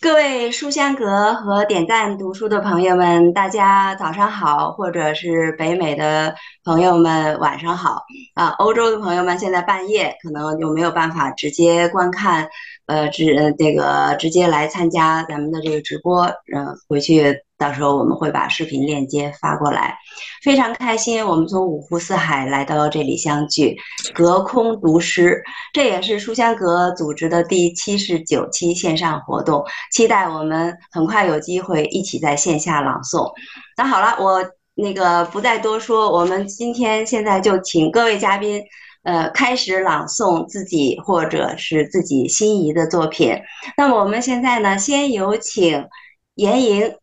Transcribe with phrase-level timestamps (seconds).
[0.00, 6.34] 各位书香阁和点赞读书的朋友们，大家早上好，或者是北美的
[6.64, 8.02] 朋友们晚上好
[8.34, 8.48] 啊！
[8.58, 12.48] 欧洲的朋友们现在半夜，可能就没有办法直接观看，
[12.86, 16.24] 呃，直这个直接来参加咱们的这个直播，
[16.54, 17.42] 嗯，回去。
[17.58, 19.96] 到时候我们会把视频链接发过来，
[20.42, 23.74] 非常开心，我们从五湖四海来到这里相聚，
[24.14, 25.42] 隔空读诗，
[25.72, 29.64] 这也是书香阁组织的第七十九期线上活动，
[29.96, 33.32] 期待我们很快有机会一起在线下朗诵。
[33.78, 38.62] 那好了，我那个不再多说，我们今天现在就请各位嘉宾，
[39.04, 43.38] 呃，开始朗诵自己或者是自己心仪的作品。
[43.78, 45.86] 那么我们现在呢，先有请
[46.34, 46.94] 严莹。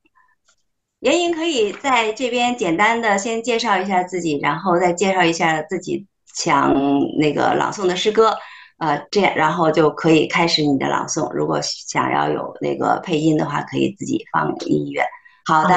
[1.00, 6.72] 严莹可以在这边简单的先介绍一下自己，然后再介绍一下自己想
[7.18, 8.38] 那个朗诵的诗歌，
[8.84, 11.32] 呃，这样然后就可以开始你的朗诵。
[11.32, 15.02] 如果想要有那个配音的话，可以自己放音乐。
[15.46, 15.76] 好的，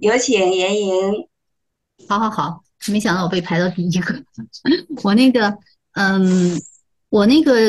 [0.00, 1.12] 有请严莹。
[2.08, 4.14] 好好好，没想到我被排到第一个。
[5.02, 5.58] 我那个，
[5.94, 6.56] 嗯，
[7.08, 7.68] 我那个，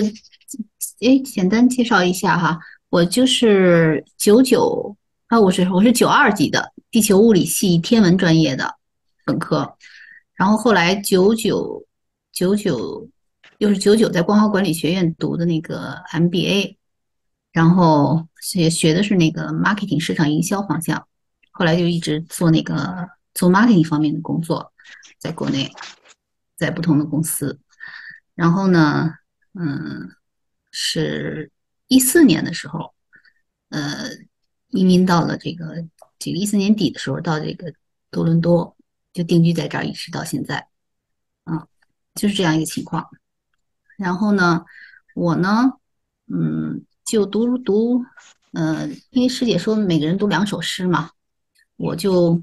[1.02, 6.72] 哎，简单介绍一下哈，我就是九九啊，我是我是九二级的。
[6.92, 8.75] 地球物理系天文专业的
[9.25, 9.75] 本科，
[10.36, 11.83] 然后后来九九
[12.31, 13.08] 九九
[13.58, 16.77] 又是九九在光华管理学院读的那个 MBA，
[17.52, 21.08] 然后学学的是那个 marketing 市场营销方向，
[21.52, 24.73] 后来就一直做那个做 marketing 方面的工作，
[25.19, 25.72] 在国内，
[26.55, 27.59] 在不同的公司，
[28.36, 29.11] 然后呢，
[29.53, 30.09] 嗯，
[30.71, 31.52] 是
[31.88, 32.94] 一四年的时候，
[33.69, 34.09] 呃，
[34.69, 35.88] 移民到了这个。
[36.19, 37.71] 这个一四年底的时候到这个
[38.09, 38.75] 多伦多，
[39.14, 40.67] 就定居在这儿，一直到现在，
[41.44, 41.67] 啊，
[42.16, 43.08] 就是这样一个情况。
[43.98, 44.64] 然后呢，
[45.16, 45.73] 我呢，
[46.28, 48.04] 嗯，就读读，
[48.54, 51.09] 呃，因为师姐说每个人读两首诗嘛，
[51.76, 52.42] 我就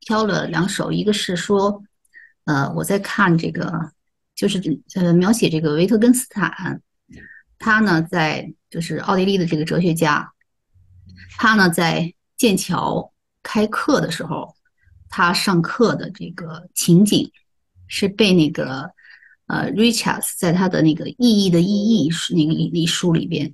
[0.00, 1.82] 挑了两首，一个是说，
[2.44, 3.92] 呃，我在看这个，
[4.34, 4.60] 就是
[4.94, 6.80] 呃，描写这个维特根斯坦，
[7.58, 10.32] 他呢在就是奥地利的这个哲学家，
[11.36, 12.14] 他呢在。
[12.40, 14.56] 剑桥开课的时候，
[15.10, 17.30] 他上课的这个情景
[17.86, 18.90] 是被那个
[19.50, 23.52] 呃 Richards 在他的那个意义的意义那个一书里边，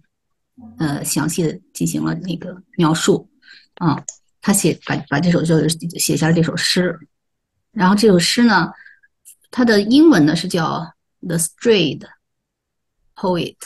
[0.77, 3.27] 呃详细的进行了那个描述
[3.77, 4.05] 啊，
[4.43, 5.67] 他写把把这首就
[5.99, 6.99] 写下了这首诗，
[7.73, 8.71] 然后这首诗呢，
[9.51, 12.03] 它的英文呢是叫 The Strayed
[13.15, 13.57] Poet，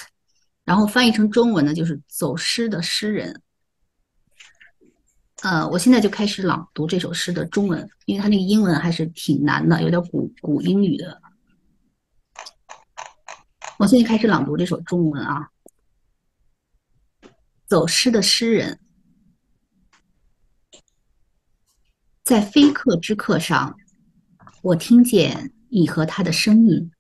[0.64, 3.42] 然后翻译成中文呢就是走失的诗人。
[5.42, 11.20] 呃，我现在就开始朗读这首诗的中文，因为它那个英文还是挺难的，有点古古英语的。
[13.80, 15.48] 我现在开始朗读这首中文啊。
[17.66, 18.78] 走失的诗人，
[22.22, 23.78] 在飞客之客上，
[24.60, 26.92] 我听见你和他的声音。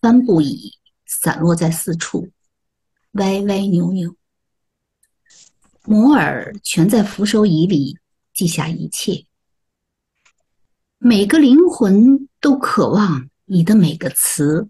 [0.00, 0.72] 帆布椅
[1.06, 2.32] 散落在四处，
[3.12, 4.16] 歪歪扭扭。
[5.84, 7.96] 摩尔全在扶手椅里
[8.34, 9.26] 记下一切，
[10.98, 14.68] 每个灵魂都渴望你的每个词，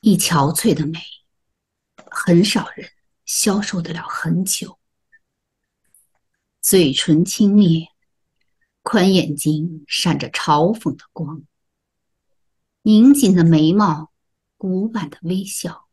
[0.00, 0.98] 一憔悴的美，
[2.10, 2.90] 很少人
[3.26, 4.78] 消受得了很久。
[6.60, 7.88] 嘴唇轻蔑，
[8.82, 11.42] 宽眼睛闪着嘲讽的光，
[12.82, 14.10] 拧紧的眉毛，
[14.56, 15.88] 古板的微笑，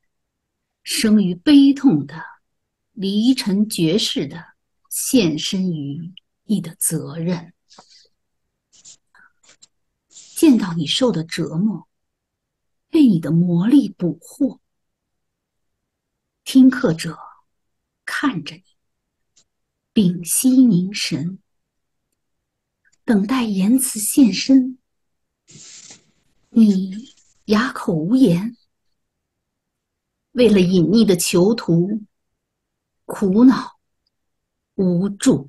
[0.83, 2.23] 生于悲痛的。
[2.93, 4.43] 离尘绝世的
[4.89, 7.53] 献身于你的责任，
[10.09, 11.86] 见到你受的折磨，
[12.89, 14.59] 被你的魔力捕获。
[16.43, 17.17] 听课者
[18.05, 18.63] 看着你，
[19.93, 21.39] 屏息凝神，
[23.03, 24.77] 等待言辞现身。
[26.49, 27.13] 你
[27.45, 28.55] 哑口无言，
[30.31, 32.03] 为了隐匿的囚徒。
[33.05, 33.79] 苦恼，
[34.75, 35.47] 无助。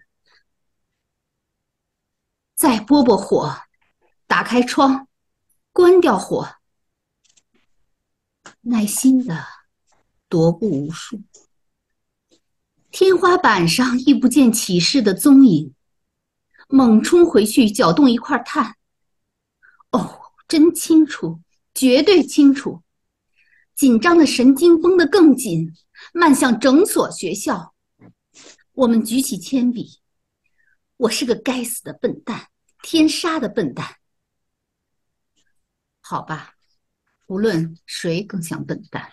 [2.54, 3.52] 再拨拨火，
[4.28, 5.08] 打开窗，
[5.72, 6.57] 关掉火，
[8.62, 9.44] 耐心的
[10.28, 11.22] 踱步无数。
[12.90, 15.74] 天花板上亦不见启示的踪影，
[16.68, 18.76] 猛冲回去，搅动一块炭。
[19.90, 21.40] 哦，真清楚，
[21.74, 22.82] 绝对清楚。
[23.74, 25.72] 紧张的神经绷得更紧。
[26.12, 27.74] 漫向整所学校，
[28.72, 30.00] 我们举起铅笔。
[30.96, 32.50] 我是个该死的笨蛋，
[32.82, 33.96] 天杀的笨蛋。
[36.00, 36.54] 好吧，
[37.28, 39.12] 无论谁更像笨蛋。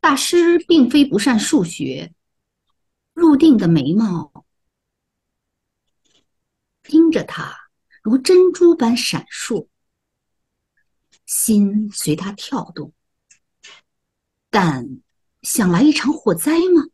[0.00, 2.14] 大师并非不善数学，
[3.12, 4.46] 入定的眉毛
[6.82, 7.54] 盯着他，
[8.02, 9.68] 如珍珠般闪烁，
[11.26, 12.94] 心随他跳动。
[14.48, 15.02] 但
[15.42, 16.86] 想来一场火灾吗？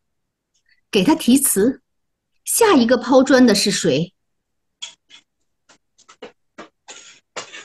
[0.91, 1.81] 给他题词，
[2.45, 4.15] 下一个抛砖的是谁？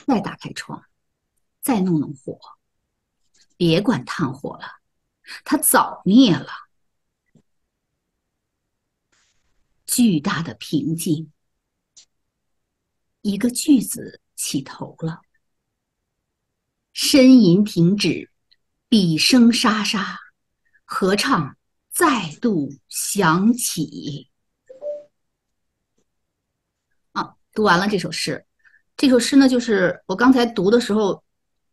[0.08, 0.82] 再打开窗，
[1.60, 2.40] 再弄弄火，
[3.58, 4.80] 别管炭火了，
[5.44, 6.48] 它早灭了。
[9.84, 11.30] 巨大的平静，
[13.20, 15.20] 一个句子起头了，
[16.94, 18.30] 呻吟停止，
[18.88, 20.16] 笔声沙沙，
[20.86, 21.58] 合唱
[21.90, 24.30] 再度响起。
[27.12, 28.47] 啊，读完了这首诗。
[28.98, 31.22] 这首诗呢，就是我刚才读的时候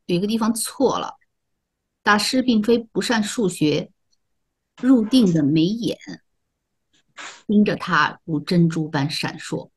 [0.05, 1.15] 有一个地方错了。
[2.03, 3.91] 大师并非不善数学，
[4.79, 5.97] 入定的眉眼
[7.47, 9.71] 盯着他如珍珠般闪烁。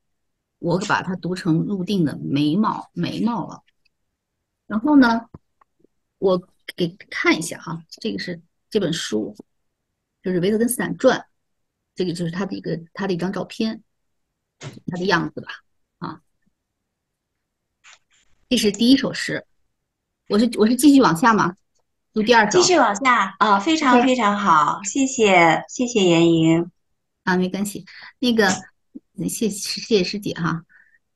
[0.58, 3.62] 我把它读成入定的眉毛眉毛了。
[4.66, 5.30] 然后呢，
[6.18, 6.38] 我
[6.76, 9.34] 给看一下哈，这个是这本书，
[10.22, 11.26] 就是维特根斯坦传，
[11.94, 13.82] 这个就是他的一个他的一张照片，
[14.88, 15.48] 他的样子吧。
[18.48, 19.44] 这是第一首诗，
[20.28, 21.54] 我是我是继续往下吗？
[22.14, 22.58] 读第二首。
[22.58, 26.70] 继续往下啊，非常非常好，谢谢谢谢严莹
[27.24, 27.84] 啊，没关系，
[28.18, 28.48] 那个
[29.28, 30.62] 谢谢谢师姐哈。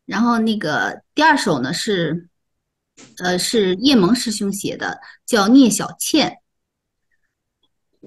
[0.04, 2.28] 然后那个第二首呢是，
[3.16, 6.38] 呃，是叶萌师兄写的，叫《聂小倩》，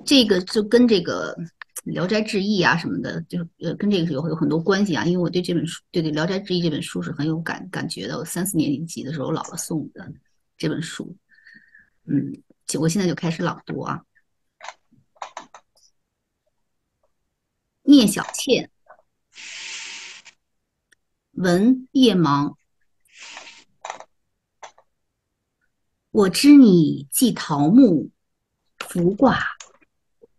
[0.06, 1.36] 这个就跟这个。
[1.83, 5.06] 《聊斋志异》啊什么的，就是呃跟这个是有有很多关系啊。
[5.06, 8.18] 因为我对这本书，对对《聊斋志异》这本书是很有感感觉的。
[8.18, 10.12] 我三四年级的时候，姥姥送的
[10.57, 11.16] 这本书，
[12.06, 12.42] 嗯，
[12.80, 14.01] 我现在就开始朗读啊。
[17.83, 18.71] 聂小倩，
[21.33, 22.57] 文叶芒，
[26.10, 28.10] 我知你系桃木，
[28.80, 29.55] 伏挂。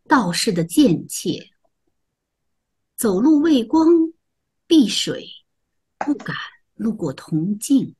[0.09, 1.51] 道士的贱妾，
[2.97, 3.89] 走路畏光，
[4.67, 5.29] 避水，
[5.99, 6.37] 不敢
[6.75, 7.97] 路过铜镜。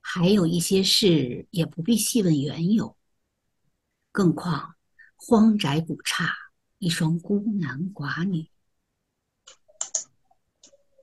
[0.00, 2.96] 还有一些事也不必细问缘由，
[4.10, 4.74] 更况
[5.14, 6.28] 荒宅古刹，
[6.78, 8.50] 一双孤男寡女。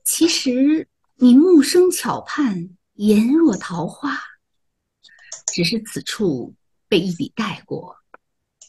[0.04, 4.20] 其实你目生巧盼，颜若桃花，
[5.54, 6.54] 只是此处
[6.90, 7.99] 被一笔带过。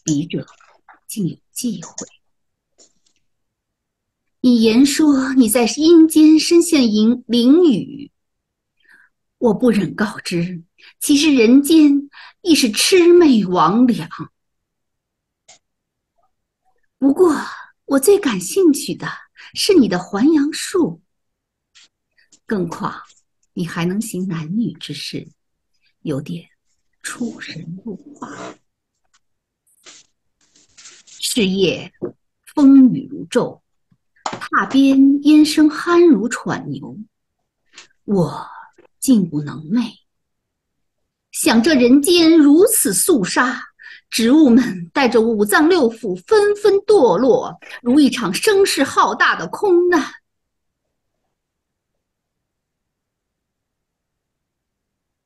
[0.05, 0.47] 笔者
[1.07, 2.07] 竟有忌讳。
[4.41, 8.11] 你言说你在阴间身陷囹囹圄，
[9.39, 10.63] 我不忍告知，
[10.99, 12.09] 其实人间
[12.41, 14.29] 亦是魑魅魍魉。
[16.99, 17.35] 不过
[17.85, 19.07] 我最感兴趣的
[19.55, 21.03] 是你的还阳术，
[22.47, 23.03] 更况
[23.53, 25.29] 你还能行男女之事，
[26.01, 26.49] 有点
[27.03, 28.55] 出神入化。
[31.33, 31.93] 是夜
[32.45, 33.63] 风雨如骤，
[34.25, 36.99] 榻边烟声酣如喘牛，
[38.03, 38.45] 我
[38.99, 39.93] 竟不能寐。
[41.31, 43.63] 想这人间如此肃杀，
[44.11, 50.05] 植物们带着五脏六腑纷纷堕落，如一场声势浩大的空难。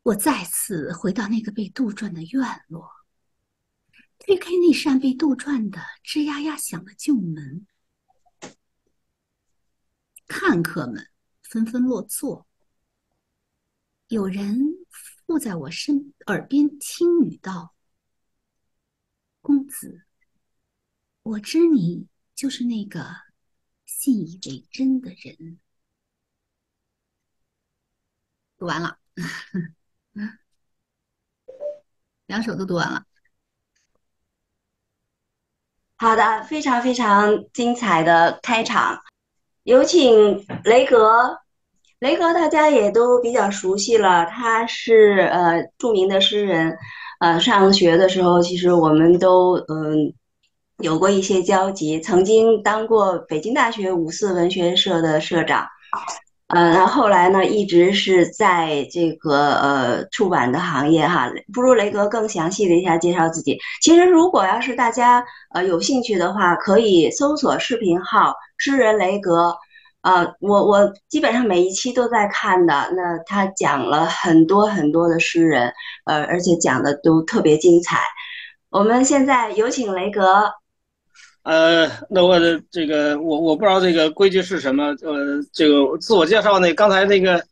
[0.02, 3.03] 我再次回到那个被杜撰的院落。
[4.26, 7.66] 推开那扇被杜撰的吱呀呀响的旧门，
[10.26, 11.10] 看客们
[11.42, 12.46] 纷纷落座。
[14.08, 14.58] 有人
[15.26, 17.74] 附在我身耳边轻语道
[19.42, 20.06] ：“公子，
[21.22, 23.06] 我知你就是那个
[23.84, 25.60] 信以为真的人。”
[28.56, 28.98] 读完了，
[32.24, 33.06] 两首都读完了。
[35.96, 38.98] 好的，非常非常精彩的开场，
[39.62, 41.38] 有请雷格。
[42.00, 46.76] 雷格大家也都比较熟悉了，他是呃著名的诗人，
[47.20, 50.12] 呃上学的时候其实我们都嗯
[50.78, 55.66] 有过一些交集，曾经当过北京大学五四文学社的社长。
[56.54, 61.28] 嗯，然后后来呢，一直是在这个呃出版的行业哈。
[61.52, 63.58] 不如雷格更详细的一下介绍自己。
[63.82, 69.56] 其实如果要是大家呃有兴趣的话，可以搜索视频号“诗人雷格”。
[70.02, 72.88] 呃，我我基本上每一期都在看的。
[72.94, 75.72] 那他讲了很多很多的诗人，
[76.04, 77.98] 呃，而且讲的都特别精彩。
[78.70, 80.52] 我们现在有请雷格。
[81.44, 82.38] 呃，那我
[82.70, 84.96] 这个我我不知道这个规矩是什么。
[85.02, 87.42] 呃，这个自我介绍那刚才那个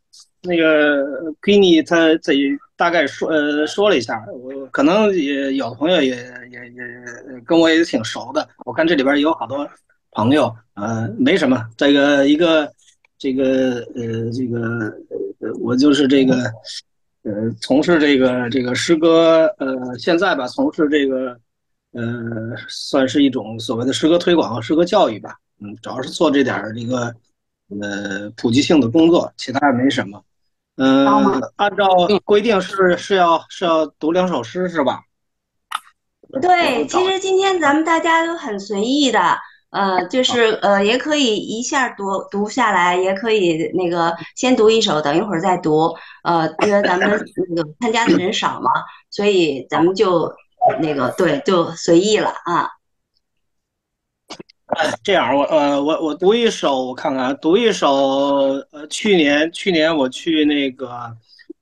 [0.41, 1.03] 那个
[1.43, 6.15] Queenie 他自己大概说呃说了一下，我可能也有的朋友也
[6.51, 8.49] 也也跟我也挺熟的。
[8.65, 9.69] 我看这里边有好多
[10.11, 11.63] 朋友，呃，没什么。
[11.77, 12.67] 这个一个
[13.19, 14.59] 这个呃这个
[15.39, 16.35] 呃我就是这个
[17.21, 21.37] 呃从事这个这个诗歌呃现在吧从事这个。
[21.93, 25.37] 呃，算是一种所谓的诗歌推广和诗歌教育吧。
[25.61, 27.13] 嗯，主要是做这点儿这个
[27.81, 30.21] 呃普及性的工作，其他也没什么。
[30.77, 31.05] 嗯，
[31.55, 31.87] 按照
[32.25, 35.01] 规定是是要是要读两首诗是吧？
[36.41, 39.37] 对，其实今天咱们大家都很随意的，
[39.69, 45.93] 呃，就是呃也可以一下读读下来，也可以那个先读一首，等一会儿再读。
[46.23, 47.07] 呃，因为咱们
[47.55, 48.71] 那个参加的人少嘛，
[49.11, 50.33] 所以咱们就。
[50.81, 52.69] 那个对，就随意了啊。
[54.67, 57.93] 哎，这样我呃我我读一首，我看看，读一首
[58.71, 60.89] 呃去年去年我去那个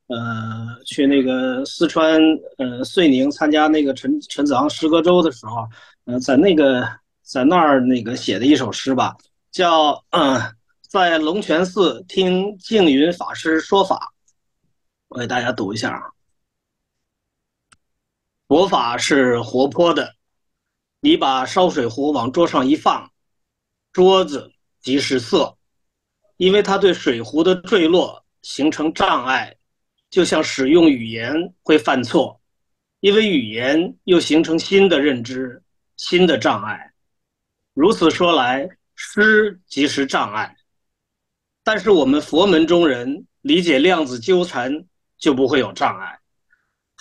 [0.07, 2.21] 呃去那个四川
[2.57, 5.67] 呃遂宁参加那个陈陈子昂诗歌周的时候，
[6.05, 6.87] 呃在那个
[7.21, 9.15] 在那儿那个写的一首诗吧，
[9.51, 10.39] 叫嗯
[10.87, 14.13] 在龙泉寺听净云法师说法，
[15.09, 16.01] 我给大家读一下啊。
[18.51, 20.13] 佛法是活泼的，
[20.99, 23.09] 你把烧水壶往桌上一放，
[23.93, 25.57] 桌子即是色，
[26.35, 29.55] 因为它对水壶的坠落形成障碍，
[30.09, 32.41] 就像使用语言会犯错，
[32.99, 35.63] 因为语言又形成新的认知、
[35.95, 36.91] 新的障碍。
[37.73, 40.53] 如此说来，诗即是障碍。
[41.63, 44.83] 但是我们佛门中人理解量子纠缠，
[45.17, 46.19] 就不会有障碍。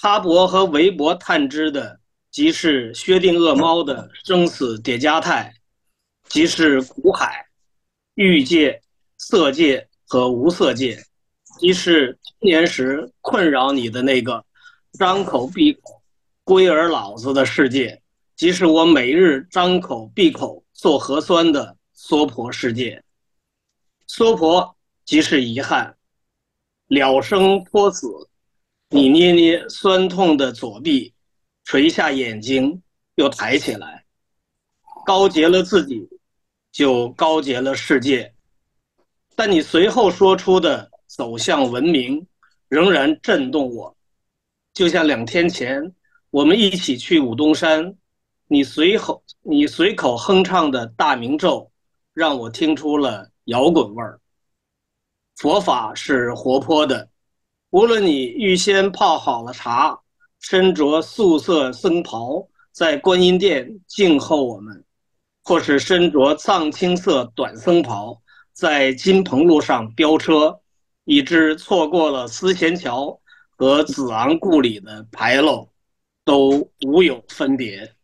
[0.03, 5.53] 哈勃和韦伯探知的，即是薛定谔猫的生死叠加态，
[6.31, 7.47] 即是苦海、
[8.15, 8.81] 欲界、
[9.19, 10.99] 色界和无色界，
[11.59, 14.43] 即是童年时困扰你的那个
[14.99, 16.03] 张口闭口
[16.45, 18.01] 龟儿老子的世界，
[18.37, 23.05] 即是我每日张口闭口做核酸的娑婆世界。
[24.07, 25.95] 娑婆即是遗憾，
[26.89, 28.09] 了生托死。
[28.93, 31.15] 你捏捏酸痛的左臂，
[31.63, 32.83] 垂下眼睛，
[33.15, 34.05] 又抬起来，
[35.07, 36.09] 高洁了自己，
[36.73, 38.35] 就高洁了世界。
[39.37, 42.27] 但你随后说出的走向文明，
[42.69, 43.97] 仍然震动我，
[44.75, 45.95] 就像两天前
[46.31, 47.97] 我们一起去武东山，
[48.49, 51.71] 你随口你随口哼唱的大明咒，
[52.13, 54.21] 让我听出了摇滚味儿。
[55.37, 57.09] 佛法是活泼的。
[57.71, 60.01] 无论你预先泡好了茶，
[60.41, 64.85] 身着素色僧袍在观音殿静候我们，
[65.45, 68.21] 或是身着藏青色短僧袍
[68.53, 70.61] 在金鹏路上飙车，
[71.05, 73.21] 以致错过了思贤桥
[73.57, 75.69] 和子昂故里的牌楼，
[76.25, 77.95] 都无有分别。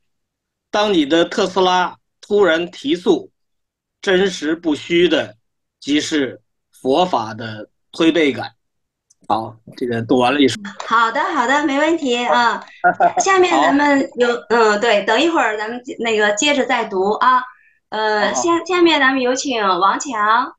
[0.71, 3.33] 当你的特斯拉突然提速，
[4.01, 5.37] 真实不虚的，
[5.81, 8.56] 即是佛法的推背感。
[9.29, 10.61] 好，这个读完了一首。
[10.87, 12.65] 好的，好的，没问题啊。
[13.19, 17.43] 下面咱们有，嗯，对，等一会儿咱们那个接着再读啊。
[17.89, 20.55] 呃，下下面咱们有请王强。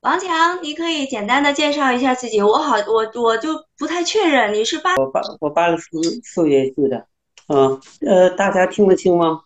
[0.00, 2.42] 王强，你可以简单的介绍一下自己。
[2.42, 4.94] 我好，我我就不太确认你是八。
[4.96, 5.88] 我八我八十四
[6.22, 7.06] 四学系的。
[7.48, 9.40] 嗯，呃，大家听得清吗？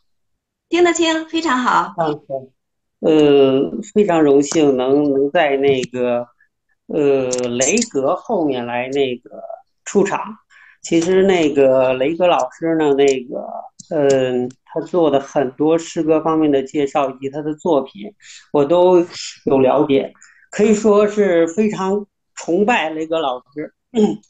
[0.68, 1.94] 听得清，非常好。
[1.98, 2.20] 嗯，
[3.00, 6.26] 呃，非常荣幸能能在那个。
[6.92, 9.30] 呃，雷格后面来那个
[9.84, 10.20] 出场，
[10.82, 13.46] 其实那个雷格老师呢，那个
[13.90, 18.12] 嗯，他做的很多诗歌方面的介绍以及他的作品，
[18.52, 19.06] 我都
[19.46, 20.12] 有了解，
[20.50, 23.72] 可以说是非常崇拜雷格老师。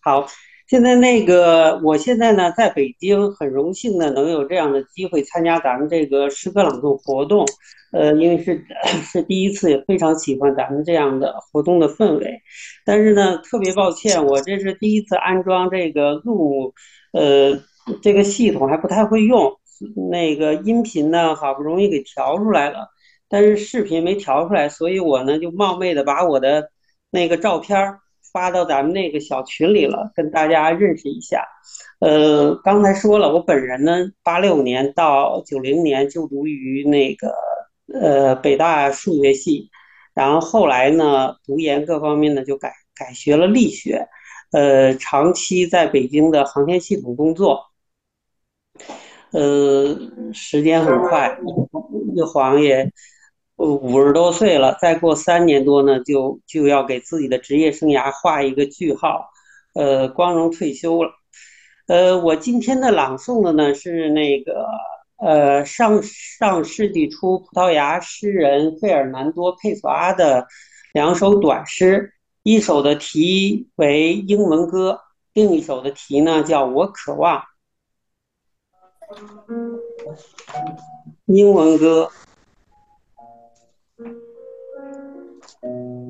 [0.03, 0.27] 好。
[0.71, 7.45] 现在那个，我现在呢在北京，很荣幸的能有这样的机会参加咱们这个诗歌朗诵活动，
[7.91, 8.65] 呃，因为是
[9.03, 12.41] 是第一次，也非常喜欢咱们这样的活动的氛围。
[12.87, 16.73] 但是呢，特别抱歉，我这是第一次安装这个录
[17.15, 17.59] 呃，
[18.01, 19.53] 这个系统还不太会用，
[20.09, 22.87] 那个音频呢好不容易给调出来了，
[23.29, 26.71] 但是视频没调出来，所以我呢就冒昧的把我的
[27.11, 27.99] 那个照片儿。
[28.33, 31.45] 发到咱们那个小群里了，跟大家认识一下。
[32.01, 37.35] 呃，刚才说了，我本人呢，八六年到九零年就读于那个
[37.93, 39.71] 呃北大数学系，
[40.15, 44.09] 然后后来呢，读研各方面呢就改改学了力学，
[44.53, 47.67] 呃，长期在北京的航天系统工作。
[49.33, 49.97] 呃，
[50.33, 51.39] 时间很快，
[52.17, 52.91] 一晃也
[53.61, 59.29] 五十多岁了，再过三年多呢，就就要给自己的职业生涯画一个句号，
[59.75, 61.11] 呃，光荣退休了。
[61.87, 64.65] 呃，我今天的朗诵的呢是那个
[65.19, 70.47] 呃上上世纪初葡萄牙诗人费尔南多佩索阿的
[70.95, 74.93] 两首短诗，一首的题为《英文歌》，
[75.35, 77.43] 另一首的题呢叫我渴望。
[81.27, 82.09] 英文歌，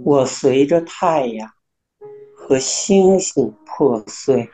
[0.04, 1.50] 我随着太阳
[2.34, 4.50] 和星星破碎，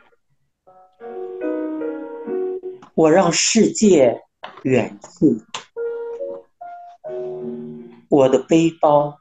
[2.95, 4.21] 我让世界
[4.65, 5.41] 远去，
[8.09, 9.17] 我的背包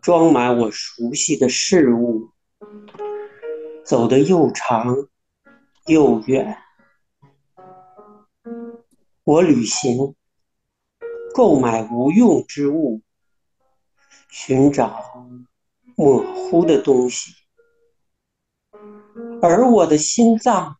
[0.00, 2.28] 装满我熟悉的事物，
[3.84, 5.08] 走得又长
[5.86, 6.56] 又远。
[9.24, 10.14] 我旅行，
[11.34, 13.00] 购买无用之物，
[14.28, 15.26] 寻找
[15.96, 17.32] 模糊的东西，
[19.42, 20.76] 而我的心脏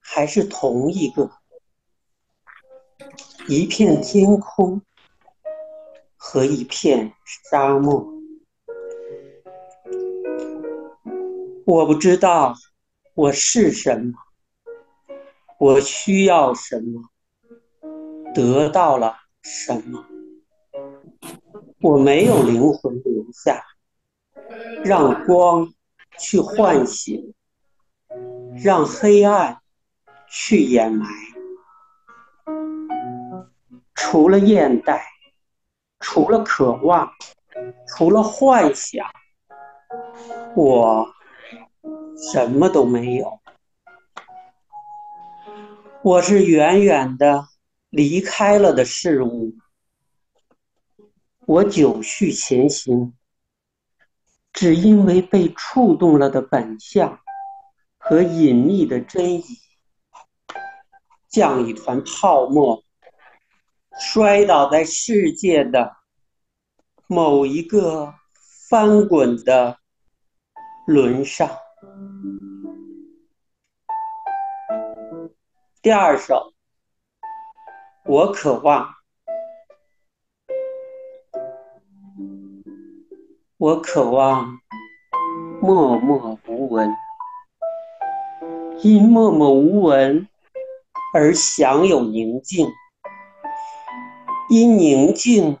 [0.00, 1.30] 还是同一个：
[3.46, 4.82] 一片天空
[6.16, 7.12] 和一片
[7.50, 8.12] 沙漠。
[11.64, 12.54] 我不知道
[13.14, 14.14] 我是什么，
[15.58, 17.10] 我需要什么。
[18.34, 20.04] 得到了什么？
[21.86, 23.62] 我没有灵魂留下，
[24.84, 25.72] 让光
[26.18, 27.32] 去唤醒，
[28.56, 29.60] 让黑暗
[30.28, 31.06] 去掩埋。
[33.94, 35.00] 除了厌怠，
[36.00, 37.08] 除了渴望，
[37.86, 39.06] 除了幻想，
[40.56, 41.08] 我
[42.32, 43.38] 什么都没有。
[46.02, 47.46] 我是远远的。
[47.90, 49.54] 离开了的事物，
[51.46, 53.14] 我久续前行，
[54.52, 57.20] 只因为被触动了的本相
[57.98, 59.44] 和隐秘的真意，
[61.28, 62.82] 像一团泡沫，
[64.00, 65.96] 摔倒在世界的
[67.06, 68.12] 某一个
[68.68, 69.78] 翻滚的
[70.84, 71.48] 轮上。
[75.80, 76.52] 第二首。
[78.04, 78.95] 我渴望，
[83.66, 84.60] 我渴望
[85.60, 86.96] 默默无闻，
[88.80, 90.28] 因默默无闻
[91.12, 92.68] 而享有宁静，
[94.48, 95.58] 因宁静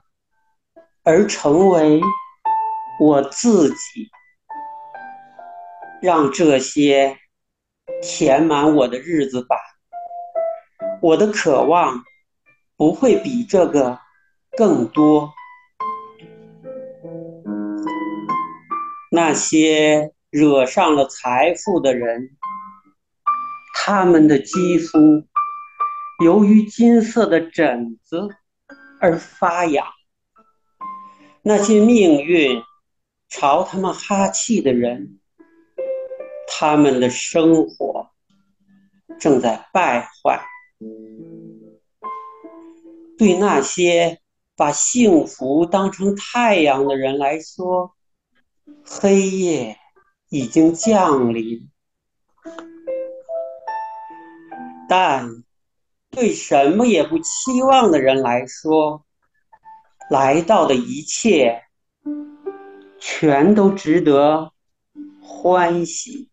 [1.02, 2.00] 而成为
[3.00, 4.08] 我自己，
[6.00, 7.18] 让这些
[8.00, 9.56] 填满我的日子吧，
[11.02, 12.04] 我的渴望。
[12.76, 13.98] 不会比这个
[14.56, 15.32] 更多。
[19.16, 22.36] 那些惹上了财富的人，
[23.74, 24.98] 他们的肌肤
[26.22, 28.28] 由于金色的疹子
[29.00, 29.86] 而发痒；
[31.40, 32.62] 那些命运
[33.30, 35.18] 朝他们哈气的人，
[36.46, 38.10] 他们的生活
[39.18, 40.44] 正在败坏。
[43.16, 44.20] 对那些
[44.54, 47.95] 把幸福当成太阳的人来说，
[48.88, 49.76] 黑夜
[50.28, 51.68] 已经降临；
[54.88, 55.28] 但
[56.10, 59.04] 对什么也不期望的人来说，
[60.08, 61.64] 来到的一切
[62.98, 64.52] 全都值得
[65.20, 66.30] 欢喜。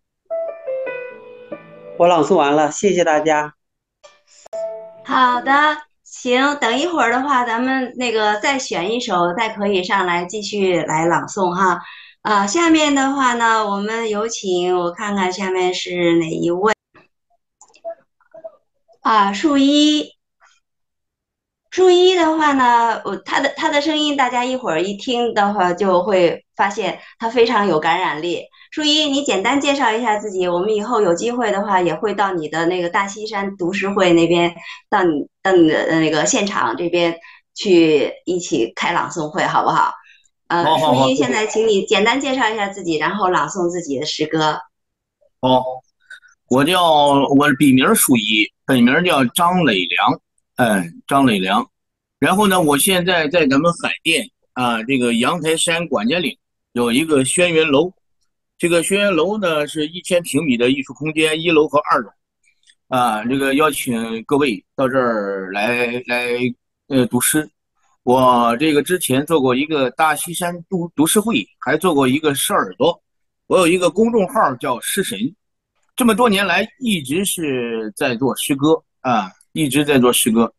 [1.98, 3.56] 我朗诵完了，谢谢大家。
[5.04, 5.52] 好的。
[6.04, 11.82] 行，等一会儿的话，咱们那个再选一首，再可以上来继续来朗诵哈。
[12.24, 16.74] 啊，下面的话呢，我们有请，我看看下面是哪一位
[19.02, 19.34] 啊？
[19.34, 20.14] 树一，
[21.70, 28.44] 树一的话呢，我他的他的声音，大家一会儿一听的话，就会发现他非常有感染力。
[28.72, 34.56] 树一，你简单介绍一下自己，我们以后有机会的话也会到你的那个大西山读书会那边，
[34.90, 37.18] 到你到你的那个现场这边
[37.54, 39.92] 去一起开朗诵会，好不好？
[40.48, 44.60] 呃，树一，现在请你简单介绍一下自己，然后朗诵自己的诗歌。
[45.40, 45.64] 哦，
[46.50, 46.84] 我叫
[47.30, 50.22] 我笔名树一，本名叫张磊良，
[50.58, 51.66] 嗯，张磊良。
[52.20, 56.38] 然后呢，我现在在咱们海淀啊，这个阳台山管家岭
[56.74, 57.92] 有一个轩辕楼。
[58.58, 62.10] 这个轩辕楼呢，是一千平米的艺术空间，一楼和二楼，
[62.88, 66.30] 啊，这个邀请各位到这儿来来
[66.88, 67.50] 呃读诗。
[68.04, 73.02] 我这个之前做过一个大西山读读诗会，还做过一个诗耳朵。
[73.48, 75.18] 我有一个公众号叫诗神，
[75.96, 80.54] 这么多年来一直是在做诗歌啊，一直在做诗歌。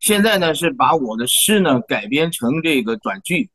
[0.00, 3.48] 现在呢是把我的诗呢改编成这个短剧，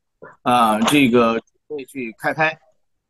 [0.43, 1.33] 啊，这个
[1.67, 2.57] 会去开开。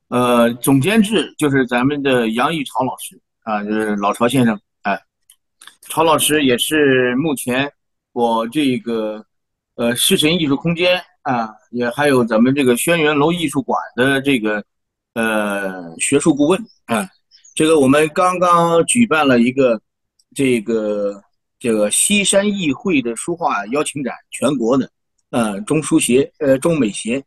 [0.07, 4.59] 呃，总监制就是咱们的杨玉潮老师啊，就是老曹先生。
[4.81, 4.99] 哎
[5.81, 7.71] 曹老师也是目前
[8.13, 9.23] 我这个
[9.75, 14.63] 呃诗神艺术空间啊，也还有咱们这个轩辕楼艺术馆的这个
[15.13, 17.07] 呃学术顾问啊。
[17.55, 19.79] 这个我们刚刚举办了一个
[20.35, 21.21] 这个
[21.59, 24.89] 这个西山艺会的书画邀请展，全国的
[25.29, 27.23] 呃中书协呃中美协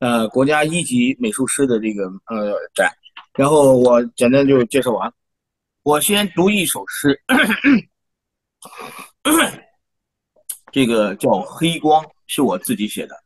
[0.00, 2.92] 呃国家一级美术师的这个呃展。
[3.34, 5.10] 然后我简单就介绍完，
[5.82, 7.18] 我先读一首诗。
[10.72, 13.24] 这个叫《黑光》，是我自己写的。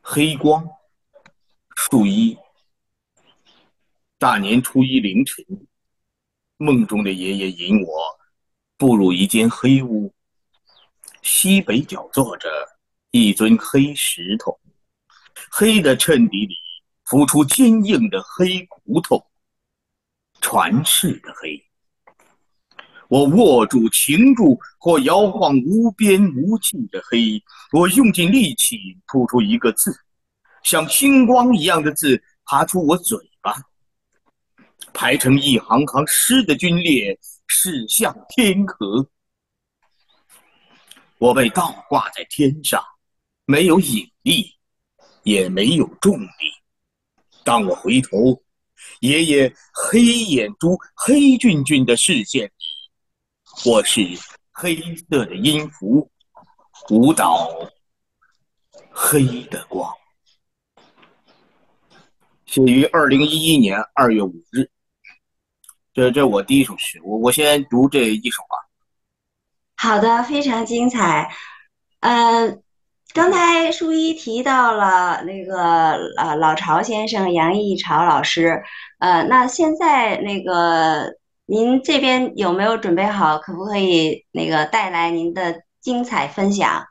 [0.00, 0.68] 黑光，
[1.76, 2.36] 树一。
[4.18, 5.44] 大年初一凌晨，
[6.56, 8.18] 梦中的爷爷引我
[8.76, 10.12] 步入一间黑屋，
[11.22, 12.48] 西北角坐着
[13.12, 14.60] 一尊黑石头，
[15.50, 16.54] 黑的衬底里
[17.04, 19.24] 浮出坚硬的黑骨头，
[20.40, 21.69] 传世的黑。
[23.10, 27.42] 我握住、擒住或摇晃无边无际的黑，
[27.72, 29.92] 我用尽力气吐出一个字，
[30.62, 33.52] 像星光一样的字爬出我嘴巴，
[34.94, 37.18] 排成一行行诗的军列，
[37.48, 39.04] 驶向天河。
[41.18, 42.80] 我被倒挂在天上，
[43.44, 44.54] 没有引力，
[45.24, 46.28] 也没有重力。
[47.42, 48.40] 当我回头，
[49.00, 52.48] 爷爷黑眼珠、黑俊俊的视线。
[53.66, 54.00] 我是
[54.52, 56.08] 黑色的音符，
[56.88, 57.46] 舞蹈
[58.90, 59.92] 黑的光。
[62.46, 64.66] 写于二零一一年二月五日。
[65.92, 68.56] 这这我第一首诗，我我先读这一首吧。
[69.76, 71.30] 好的，非常精彩。
[72.00, 72.62] 嗯，
[73.12, 78.62] 刚才书一提到了那个呃老曹先生杨毅潮老师，
[79.00, 81.19] 呃，那现在那个。
[81.50, 83.38] 您这边有没有准备好？
[83.38, 86.86] 可不可以那个带来您的精彩分享？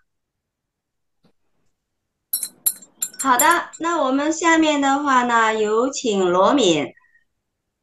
[3.22, 3.46] 好的，
[3.80, 6.90] 那我们下面的话呢，有请罗敏。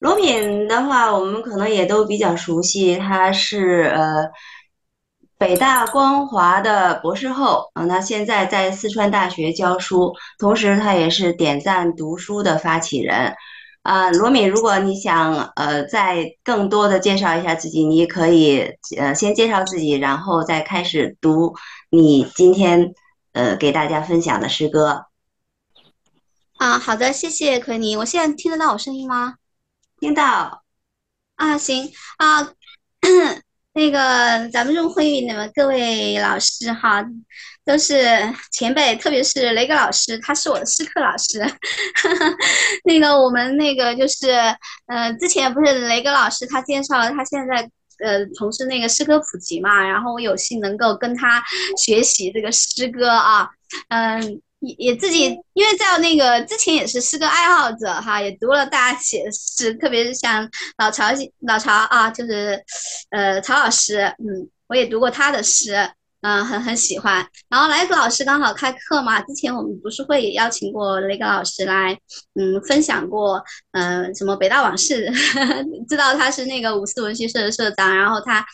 [0.00, 4.30] 罗敏的话，我们可能也都比较熟悉，他是呃
[5.38, 13.34] 北大光华的博士后啊，那现在在四川大学教书，同时他也是点赞读书的发起人。
[13.86, 21.54] 啊，罗敏，如果你想呃再更多的介绍一下自己，你可以呃先介绍自己，然后再开始读
[21.88, 22.94] 你今天
[23.32, 25.06] 呃给大家分享的诗歌。
[26.56, 29.36] 啊，好的，谢谢奎尼，我现在听得到我声音吗？
[30.00, 30.64] 听到。
[31.36, 32.50] 啊，行啊。
[33.76, 37.04] 那个咱们入会议，那么各位老师哈，
[37.62, 38.02] 都是
[38.50, 41.44] 前辈，特别是雷格老师，他是我的诗课老师。
[42.84, 44.30] 那个我们那个就是，
[44.86, 47.56] 呃，之前不是雷格老师他介绍了他现在
[48.02, 51.44] 呃从事那个诗歌普及嘛，然后我有幸能够跟他
[51.76, 53.50] 学习这个诗歌啊，
[53.90, 54.40] 嗯。
[54.66, 60.48] 也也自己，因为在那个之前也是诗歌爱好者哈，也读了大家写的诗，特别是像
[60.78, 61.04] 老曹
[61.46, 62.62] 老曹啊，就是
[63.10, 65.76] 呃曹老师，嗯，我也读过他的诗。
[66.26, 67.24] 嗯，很很喜欢。
[67.48, 71.96] 然后雷格老师刚好开课嘛，之前我们读书会也邀请过雷格老师来，
[72.34, 75.08] 嗯，分享过，嗯，什么北大往事，
[75.88, 78.44] 知道他是那个五四文学社的社长，然后他，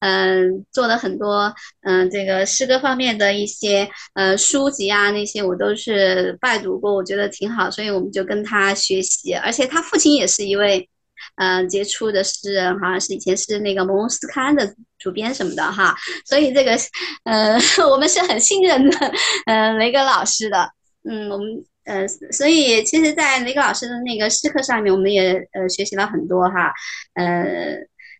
[0.00, 10.88] 嗯，做了很多，嗯，这个诗歌方面的一些，呃，书籍啊，那些我都是拜读过，我觉得挺好，所以我们就跟他学习，而且他父亲也是一位。
[11.36, 16.76] 嗯，杰出的诗人，好像是以前是那个《朦胧诗刊》的主编什么的哈，所以这个，
[17.24, 17.58] 呃，
[17.90, 19.12] 我们是很信任的，
[19.46, 20.70] 嗯，雷格老师的，
[21.08, 21.46] 嗯，我们，
[21.84, 26.72] 呃，所以其实，在雷格老师的那个诗课上面，我们也呃学习了很多哈，
[27.14, 27.76] 呃，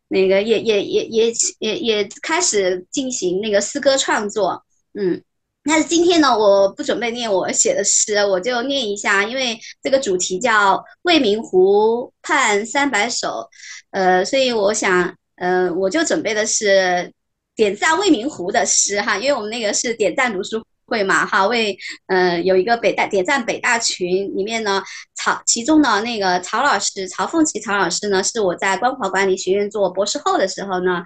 [0.09, 5.23] 那个也也也也也也开始进行那个诗歌创作，嗯。
[5.65, 13.29] 但是今天呢，我不准备念我写的诗，我就念一下，因为这个主题叫《未名湖畔三百首》，
[13.91, 17.13] 呃，所以我想，呃，我就准备的是
[17.55, 24.83] 点赞未名湖的诗哈，因为我们那个是点赞读书会嘛哈，为呃有一个北大点赞北大群里面呢，
[25.15, 31.03] 曹其中呢那个曹老师曹凤琪曹老师呢，是我在光华管理学院做博士后的时候呢，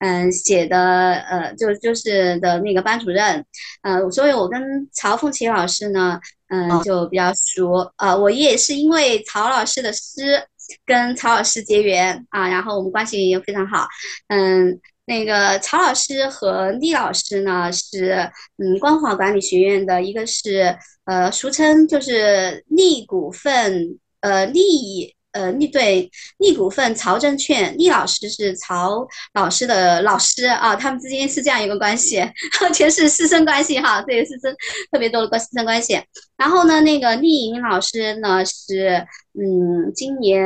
[0.00, 3.44] 嗯写的呃就就是的那个班主任，
[3.82, 6.18] 呃，所以我跟曹凤琪老师呢，
[6.48, 10.42] 嗯就比较熟呃，我也是因为曹老师的诗
[10.86, 13.86] 跟曹老师结缘啊，然后我们关系也非常好，
[14.28, 14.80] 嗯。
[15.06, 32.20] 那个曹老师和厉老师呢是嗯光华管理学院的，一个是呃俗称就是利股份呃利呃利对利股份曹证券，厉老师是曹老师的老师啊，他们之间是这样一个关系，
[32.74, 34.52] 全是师生关系哈，这个师生
[34.90, 36.02] 特别多的关师生关系。
[36.36, 39.06] 然后呢，那个丽颖老师呢是
[39.38, 40.42] 嗯今年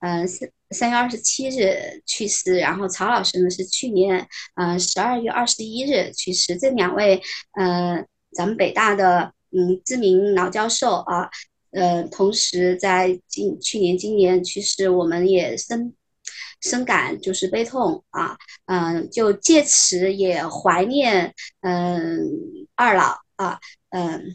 [0.00, 0.50] 嗯是。
[0.70, 6.56] 三月二十七日去世，然后曹老师呢是去年呃十二月二十一日去世。
[6.56, 7.22] 这两位
[7.58, 11.30] 呃咱们北大的嗯知名老教授啊，
[11.70, 15.94] 呃同时在今去年今年去世，我们也深
[16.60, 22.20] 深感就是悲痛啊，嗯就借此也怀念嗯
[22.74, 23.58] 二老啊
[23.90, 24.34] 嗯。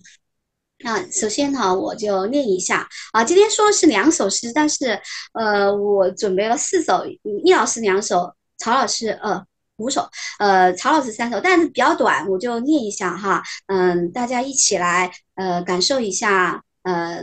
[0.84, 3.24] 那首先呢，我就念一下啊。
[3.24, 5.00] 今天说的是两首诗，但是
[5.32, 9.42] 呃，我准备了四首，易老师两首，曹老师呃
[9.78, 10.06] 五首，
[10.40, 13.42] 呃曹老师三首，但是比较短，我就念一下哈。
[13.68, 17.22] 嗯，大家一起来呃感受一下呃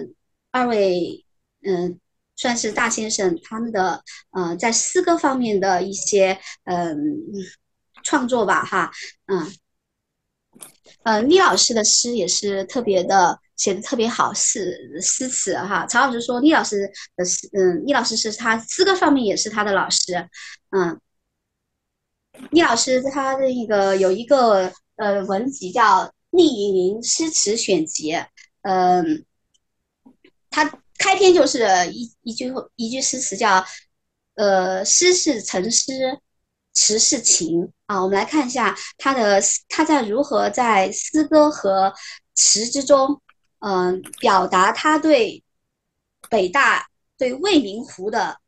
[0.50, 1.26] 二位
[1.62, 2.00] 嗯
[2.36, 6.96] 算是大先生他们的呃在诗歌方面的一些嗯
[8.02, 8.90] 创作吧哈。
[9.26, 9.52] 嗯
[11.02, 13.38] 嗯，厉老师的诗也是特别的。
[13.60, 15.84] 写的特别好，诗诗词哈。
[15.86, 20.26] 曹老师说，厉老师的诗，嗯，厉老师是他诗歌方面也是他的老师，
[20.70, 20.98] 嗯，
[22.50, 28.12] 厉老师他的一个有一个呃文集叫《厉以宁诗词选集》，
[28.62, 29.26] 嗯，
[30.48, 33.62] 他开篇就是一一句一句诗词叫，
[34.36, 36.18] 呃，诗是成诗，
[36.72, 38.02] 词是情啊。
[38.02, 41.92] 我们来看一下他的他在如何在诗歌和
[42.34, 43.20] 词之中。
[43.60, 45.42] 嗯，表达他对
[46.28, 48.38] 北大、对未名湖的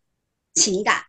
[0.55, 1.05] 情感。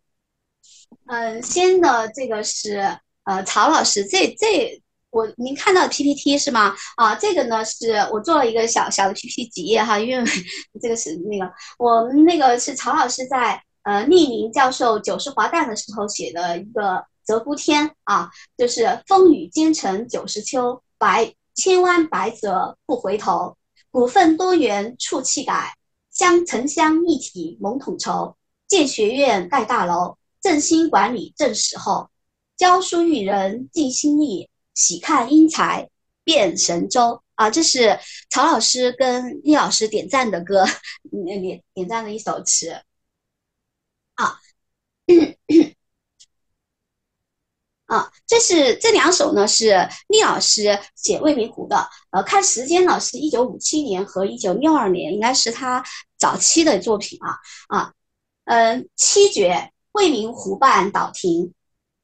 [1.08, 6.76] 嗯，先的这个是呃曹老师，这这我您看到 PPT 是吗？
[6.96, 10.24] 啊，这个呢是我做了一个小小的 PPT 几页哈，因为
[10.82, 16.82] 这个是那个我们那个是曹老师在呃匿名教授九十华诞的时候写的一个
[17.26, 23.56] 《鹧鸪天》啊，就是风雨兼程九十秋，白千湾白泽不回头。
[23.94, 25.78] 股份多元促气改，
[26.10, 28.36] 乡城乡一体蒙统筹。
[28.68, 32.10] 建学院盖大楼，振兴管理正时候。
[32.58, 35.92] 教书育人尽心力，喜看英才
[36.24, 37.22] 变神州。
[37.36, 38.00] 啊，这是
[38.32, 40.66] 曹老师跟厉老师点赞的歌，
[41.12, 42.72] 点点赞的一首词。
[44.16, 44.40] 啊。
[47.94, 51.88] 啊，这是这两首呢，是厉老师写《未名湖》的。
[52.10, 55.84] 呃，看时间呢，是一九五七年和一九六二年，应该是他
[56.18, 57.38] 早期的作品啊。
[57.68, 57.94] 啊，
[58.46, 61.54] 嗯，七绝未名湖畔岛亭，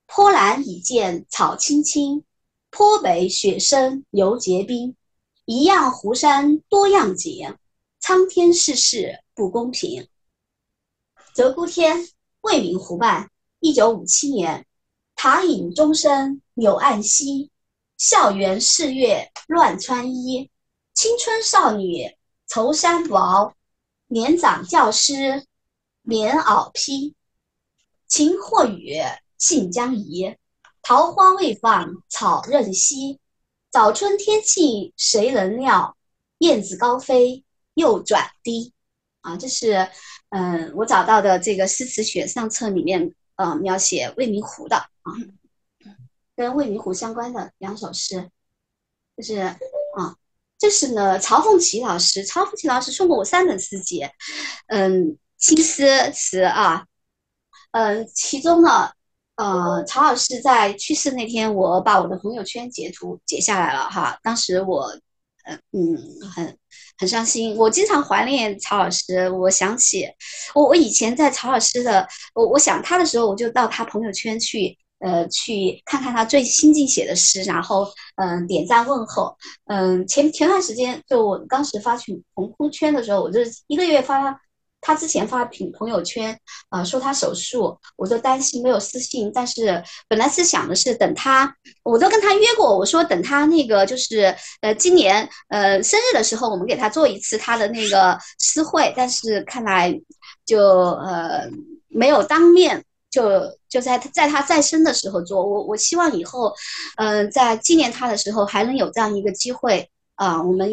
[0.05, 2.23] 坡南已见草青青，
[2.69, 4.95] 坡北雪深犹结冰。
[5.45, 7.55] 一样湖山多样景，
[7.99, 10.07] 苍天世事不公平。
[11.35, 12.07] 鹧鸪天，
[12.41, 14.67] 未名湖畔，一九五七年。
[15.21, 17.51] 唐饮钟声柳暗西，
[17.97, 20.49] 校园四月乱穿衣。
[20.93, 22.15] 青春少女
[22.47, 23.53] 愁衫薄，
[24.07, 25.45] 年长教师
[26.03, 27.15] 棉袄披。
[28.07, 28.95] 晴或雨
[29.37, 30.37] 信将移，
[30.81, 33.19] 桃花未放草任稀。
[33.69, 35.97] 早春天气谁能料？
[36.37, 38.71] 燕子高飞又转低。
[39.19, 39.89] 啊，这是
[40.29, 43.13] 嗯，我找到的这个诗词选上册里面。
[43.35, 45.93] 呃，描写未名湖的啊，
[46.35, 48.29] 跟未名湖相关的两首诗，
[49.17, 49.55] 就是啊，
[50.57, 54.05] 这是呢，曹凤琪老师，曹凤琪老师送过我三本诗集，
[54.67, 56.85] 嗯，新诗词啊，
[57.71, 58.91] 嗯，其中呢，
[59.35, 64.91] 呃，曹老师在去世那天，我把我的朋友圈截图截下来了哈，当时我，
[65.43, 66.57] 嗯嗯，很。
[66.99, 69.29] 很伤心，我经常怀念曹老师。
[69.29, 70.05] 我想起
[70.53, 79.35] 我，我以前在曹老师的，我我想他的时候，我就到他朋友圈去，呃，去看看他最新近写的诗，然后嗯，点赞问候。
[79.67, 84.39] 嗯，前前段时间就我当时发群朋友圈的时候，我就一个月发
[84.81, 89.29] 他之前发朋朋友圈，呃，说他手术，我就担心没有私信。
[89.33, 98.93] 但是本来是想的是等他，我都跟他约过，我说等他那个就是呃今年呃生日的时候，我们给他做一次他的那个私会。
[98.95, 99.93] 但是看来
[100.45, 101.49] 就呃
[101.89, 105.45] 没有当面，就就在在他再生的时候做。
[105.45, 106.53] 我我希望以后，
[106.97, 110.69] 嗯，在纪念他的时候还能有这样一个机会啊，我们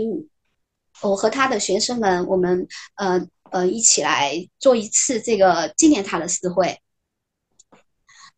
[1.03, 3.27] 我和他的学生们，我们呃。
[3.53, 6.81] 呃，一起来做一次这个纪念他的私会。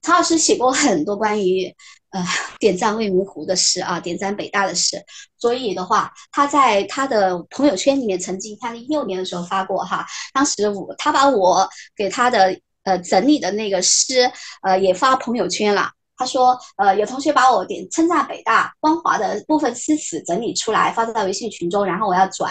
[0.03, 1.75] 曹老师写过很多关于
[2.11, 2.23] 呃
[2.61, 5.03] 点赞未名湖的诗啊，点赞北大的诗。
[5.39, 14.31] 所以的话，他在他的朋友圈里面曾经，他一六年的时候发过哈，当时我他把我给他的呃整理的那个诗
[14.63, 15.91] 呃也发朋友圈了。
[16.17, 22.51] 他说呃有同学把我点称赞北大光华的部分诗词整理出来发在微信群中，然后我要转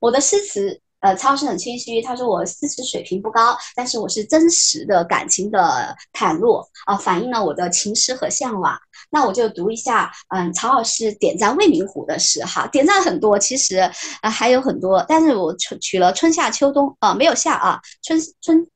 [0.00, 0.80] 我的诗词。
[1.00, 8.76] 呃，超师很谦虚，他说我诗词水平不高，但是我是真实的感情的袒露啊，反映了我的情诗和向往。
[9.08, 13.76] 那我就读一下，嗯，曹老师点赞未名湖的诗哈，点赞很多，其实
[14.22, 18.66] 啊还有很多，但是我取取了春夏秋冬啊，没有夏啊，春春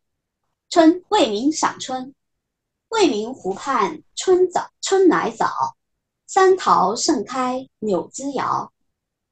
[0.72, 2.14] 春未名赏春，
[2.88, 5.76] 未名湖畔春早春来早，
[6.26, 8.72] 山桃盛开柳枝摇，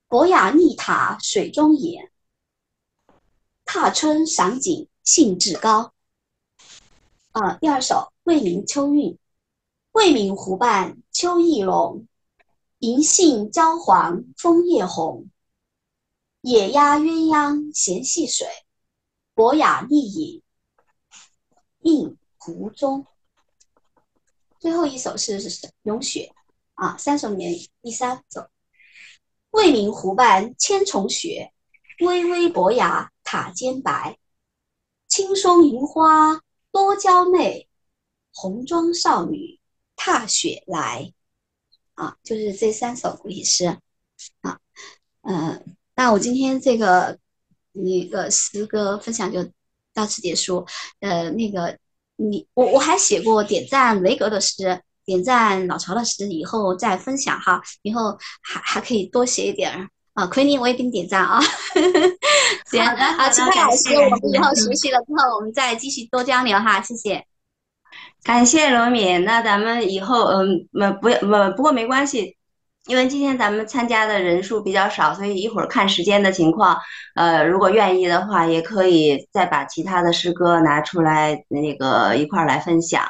[0.07, 2.13] 博雅逆塔水中演。
[3.65, 5.95] 踏春赏景兴致高。
[7.33, 9.13] 啊，第二首《未名秋韵》：
[9.93, 12.07] 未名湖畔秋意浓，
[12.81, 15.31] 银杏焦黄枫叶红。
[16.43, 18.47] 野鸭鸳鸯闲戏水，
[19.33, 20.43] 博雅丽影
[21.81, 23.07] 映湖中。
[24.59, 25.41] 最后一首是
[25.83, 26.33] 《咏雪》
[26.83, 28.49] 啊，三首里面第三首：
[29.51, 31.53] 未名湖畔千重雪，
[32.01, 33.11] 微微薄雅。
[33.23, 34.19] 塔尖白，
[35.07, 36.41] 青松银花
[36.73, 37.69] 多娇媚，
[38.35, 39.61] 红妆少女
[39.95, 41.15] 踏雪来。
[41.95, 43.67] 啊，就是这三首古诗诗。
[44.41, 44.59] 啊，
[45.23, 47.21] 嗯，那我今天这个
[47.73, 49.49] 一个诗歌分享就
[50.01, 50.67] 到此结束。
[51.01, 51.77] 呃，那个
[52.17, 57.61] 你我我还写过点赞雷格的诗，点赞老曹的诗，以后再分享哈。
[57.83, 59.89] 以后还还可以多写一点儿。
[60.15, 61.41] 啊，奎宁，我也给你点赞啊！
[62.69, 67.25] 行，好，其他老师，我们以后熟悉了之后，我们再继续多交流哈，谢谢。
[68.25, 72.37] 感谢罗敏，那咱们以后，嗯，不不不，不过没关系，
[72.91, 76.77] 因为今天咱们参加的人数比较少，所以一会儿看时间的情况，
[77.15, 83.05] 呃，如果愿意的话，也可以再把其他的诗歌拿出来，那个一块儿来分享。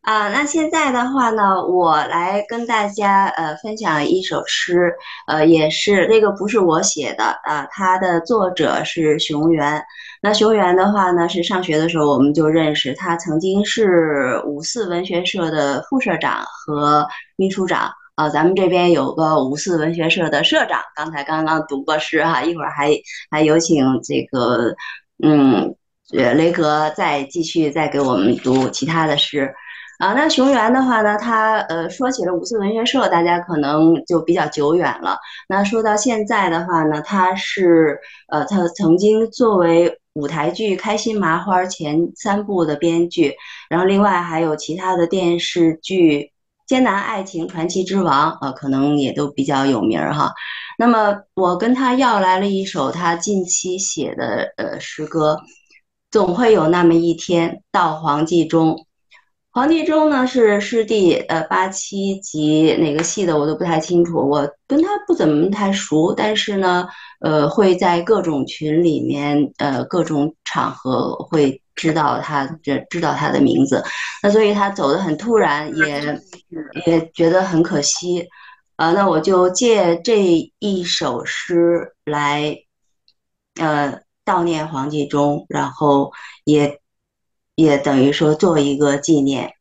[0.00, 4.94] 啊，那现在的话呢，我来跟大家呃分享一首诗，
[5.26, 9.84] 呃，也是这个不是我写的啊，它的作者是熊原。
[10.22, 17.06] 那熊原的话呢，是上学的时候我们就认识，他曾经是五四文学社的副社长和
[17.36, 18.28] 秘书长啊。
[18.28, 22.90] 咱们这边有个五四文学社的社长，刚才刚刚读过诗哈，一会儿还
[23.30, 24.74] 还有请这个
[25.22, 25.74] 嗯，
[26.16, 29.52] 呃雷格再继续再给我们读其他的诗。
[29.98, 35.18] 啊，那熊原的话呢，他呃说起了五四文学社，大家可能就比较久远了。
[35.46, 43.34] 那说到现在的话呢，他是呃他曾经作为舞台剧《开心麻花》前三部的编剧，
[43.68, 46.18] 然后另外还有其他的电视剧
[46.70, 50.32] 《艰难爱情传奇之王》呃，可能也都比较有名儿哈。
[50.78, 55.36] 那么我跟他要来了一首他近期写的呃诗歌，
[56.12, 58.86] 总会有那么一天到黄继中。
[59.50, 66.86] 黄继中呢是师弟，呃，八七级哪个系的我都不太清楚，我跟他不怎么太熟，但是呢，
[67.18, 73.82] 呃，会在各种群里面，呃，各种场合会知道他，这知道他的名字，
[74.22, 76.20] 那所以他走的很突然，也
[76.86, 78.28] 也觉得很可惜，
[78.76, 82.56] 啊，那我就借这一首诗来，
[83.54, 86.12] 呃，悼念黄继忠，然后
[86.44, 86.78] 也。
[87.56, 89.52] 也等于说做一个纪念，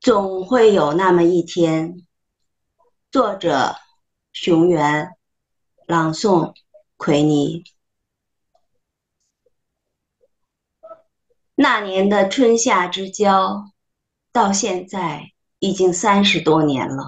[0.00, 1.94] 总会有那么一天。
[3.12, 3.76] 作者：
[4.32, 5.10] 熊原，
[5.86, 6.54] 朗诵：
[6.96, 7.62] 奎尼。
[11.62, 13.66] 那年的春夏之交，
[14.32, 17.04] 到现在已经三十多年了。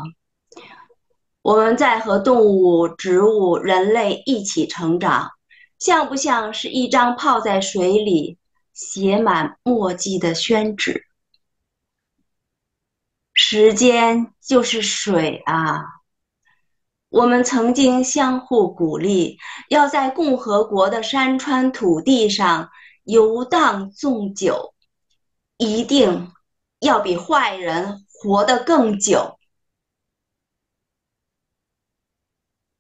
[1.41, 5.31] 我们在和动物、植物、人类一起成长。
[5.79, 8.37] 像不像是一张泡在水里、
[8.75, 11.07] 写满墨迹的宣纸？
[13.33, 15.83] 时间就是水啊，
[17.09, 19.39] 我们曾经相互鼓励，
[19.71, 22.69] 要在共和国的山川土地上
[23.05, 24.75] 游荡纵久，
[25.57, 26.33] 一定
[26.79, 29.39] 要比坏人活得更久。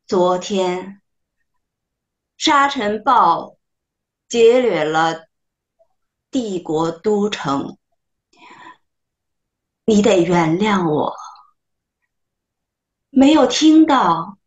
[0.07, 1.01] 昨天，
[2.37, 3.57] 沙尘暴
[4.29, 5.27] 劫掠了
[6.31, 7.79] 帝国都城，
[9.85, 11.15] 你得原谅我。
[13.11, 14.39] 没有听到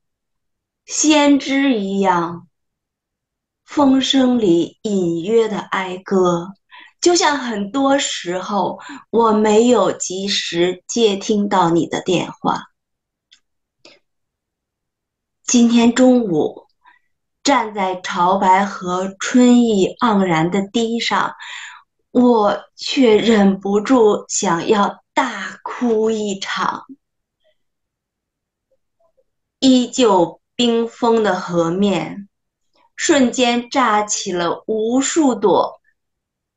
[0.85, 2.47] 先知一样
[3.65, 6.53] 风声里隐约的哀歌，
[7.01, 12.61] 就像很多时候我没有及时接听到你的电话。
[15.43, 16.67] 今天中午，
[17.43, 21.35] 站在潮白河春意盎然的堤上，
[22.11, 26.85] 我却忍不住想要大哭一场。
[29.59, 32.27] 依旧冰封的河面，
[32.95, 35.81] 瞬间炸起了无数朵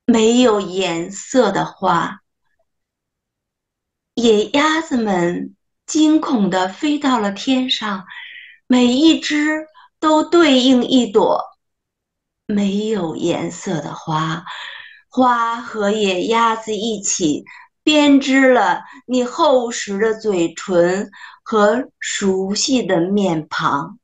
[0.05, 2.21] 没有颜色的花。
[4.15, 8.05] 野鸭子们惊恐地飞到了天上，
[8.67, 9.67] 每一只
[10.01, 11.45] 都对应一朵
[12.47, 14.45] 没有颜色的花。
[15.09, 17.45] 花和野鸭子一起
[17.83, 21.11] 编织了你厚实的嘴唇。
[21.51, 23.98] 和熟悉的面庞，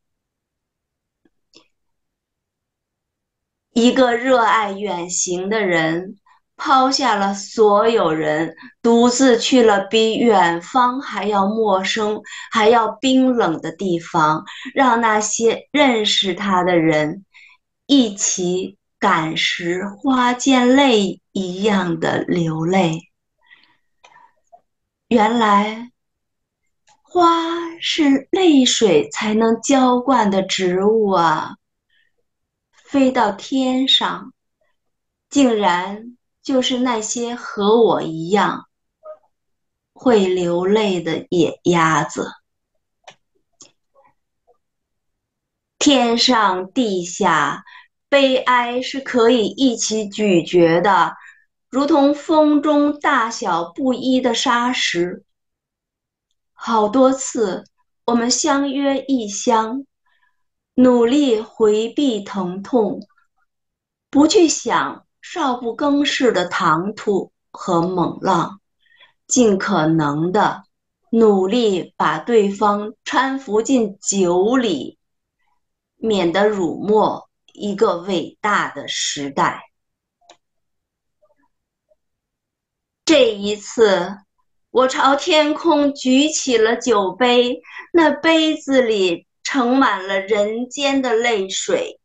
[3.75, 6.17] 一个热爱远行的人，
[6.57, 14.45] 抛下了所有人，独自去了比远方还要陌生、还要冰冷的地方，
[14.75, 17.25] 让那些认识他的人
[17.87, 23.01] 一起感时花溅泪一样的流泪。
[25.09, 25.91] 原来。
[27.17, 31.55] 花是泪水才能浇灌的植物啊！
[32.95, 34.33] 飞到天上，
[35.29, 38.69] 竟然就是那些和我一样
[39.93, 42.31] 会流泪的野鸭子。
[45.77, 47.65] 天上地下，
[48.09, 51.17] 悲哀是可以一起咀嚼的，
[51.69, 55.25] 如同风中大小不一的沙石。
[56.53, 57.65] 好多次，
[58.05, 59.85] 我们相约异乡，
[60.75, 63.01] 努力回避疼痛，
[64.11, 68.61] 不去想少不更事的唐突和猛浪，
[69.27, 70.65] 尽可能的
[71.11, 74.99] 努力把对方搀扶进酒里，
[75.97, 79.71] 免得辱没一个伟大的时代。
[83.05, 84.19] 这一次。
[84.71, 87.63] 我朝天空举起了酒杯，
[87.93, 92.01] 那杯子里盛满了人间的泪水。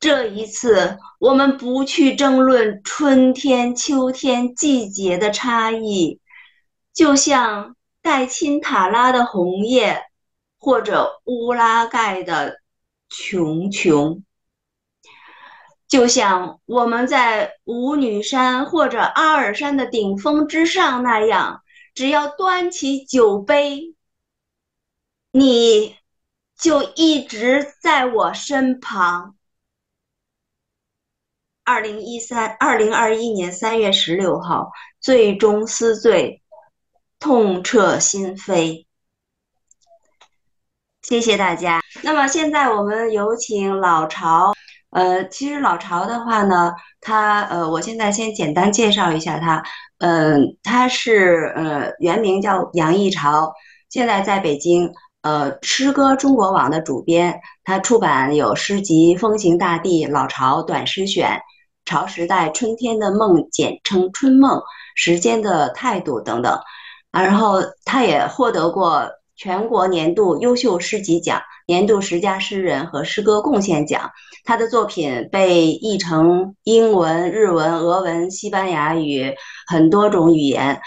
[0.00, 6.20] 这一次，我们不去争论春天、秋天季节的差异，
[6.94, 10.02] 就像戴钦塔拉的红叶，
[10.58, 12.56] 或者乌拉盖的
[13.10, 14.24] 琼琼。
[15.86, 21.62] 就像我们在舞女山或者阿尔山的顶峰之上那样，
[21.94, 23.94] 只要端起酒杯，
[25.30, 25.94] 你
[26.62, 29.34] 就一直在我身旁。
[31.64, 36.40] 二零一三二零二一年三月十六号，醉中思醉，
[37.18, 38.86] 痛彻心扉。
[41.02, 41.82] 谢谢大家。
[42.04, 44.52] 那么现在我们有请老巢。
[44.90, 49.60] 呃，其实老巢的话呢，他呃，我现在先简单介绍一下他，
[49.98, 53.52] 嗯，他是呃原名叫杨逸潮，
[53.88, 54.92] 现在在北京，
[55.22, 61.30] 呃，诗歌中国网的主编，他出版有诗集《风行大地》《老巢短诗选》
[61.84, 64.58] 《潮时代春天的梦》，简称春梦，
[64.96, 66.58] 《时间的态度》等等，
[67.12, 71.40] 啊，然后他也获得过全国年度优秀诗集奖。
[71.68, 74.10] 年度十佳诗人和诗歌贡献奖，
[74.44, 79.32] 他的作品被译成英文、日文、俄文、西班牙语
[79.68, 80.80] 很多种语言。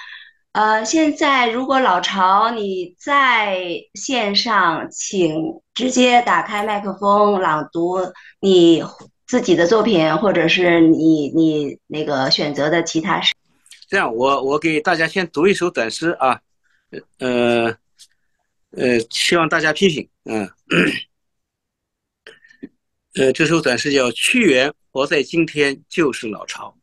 [0.56, 3.60] 呃，现在如果老巢你在
[3.94, 7.98] 线上，请直接打开麦克风朗读
[8.40, 8.82] 你
[9.28, 13.34] 自己的作品，或者是你你那个选择的其他诗。
[13.90, 16.40] 这样，我我给大家先读一首短诗啊，
[17.20, 17.76] 呃。
[18.78, 20.10] 呃，希望大家批评。
[20.26, 20.52] 嗯，
[23.16, 26.76] 呃，这首短诗叫《屈原活在今天就是老巢》。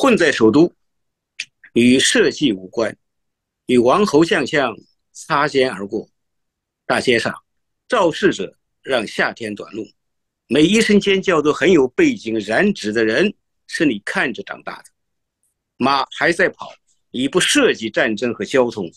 [0.00, 0.72] 混在首都，
[1.72, 2.96] 与社稷无关，
[3.66, 4.72] 与王侯将相
[5.10, 6.08] 擦肩而过。
[6.86, 7.34] 大街上，
[7.88, 9.84] 肇事者让夏天短路。
[10.46, 13.34] 每一声尖叫都很有背景，染指的人
[13.66, 14.84] 是你看着长大的。
[15.78, 16.72] 马还在跑，
[17.10, 18.88] 已不涉及战争和交通。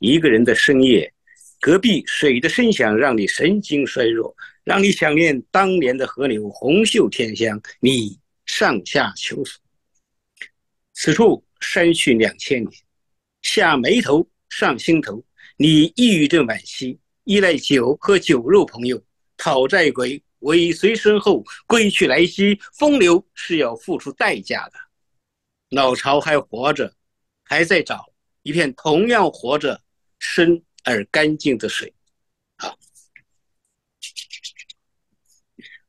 [0.00, 1.12] 一个人的深夜，
[1.60, 4.34] 隔壁水的声响让你神经衰弱，
[4.64, 9.60] 让你想念当年的河流，红袖添香，你上下求索。
[11.00, 12.82] 此处山去两千年，
[13.42, 15.24] 下眉头，上心头。
[15.56, 19.00] 你抑郁症晚期，依赖酒和酒肉朋友，
[19.36, 24.72] 讨债鬼尾随身后，归去来兮，风流是要付出代价的。
[25.68, 26.92] 老巢还活着，
[27.44, 29.80] 还在找一片同样活着、
[30.18, 31.94] 深而干净的水，
[32.56, 32.76] 好，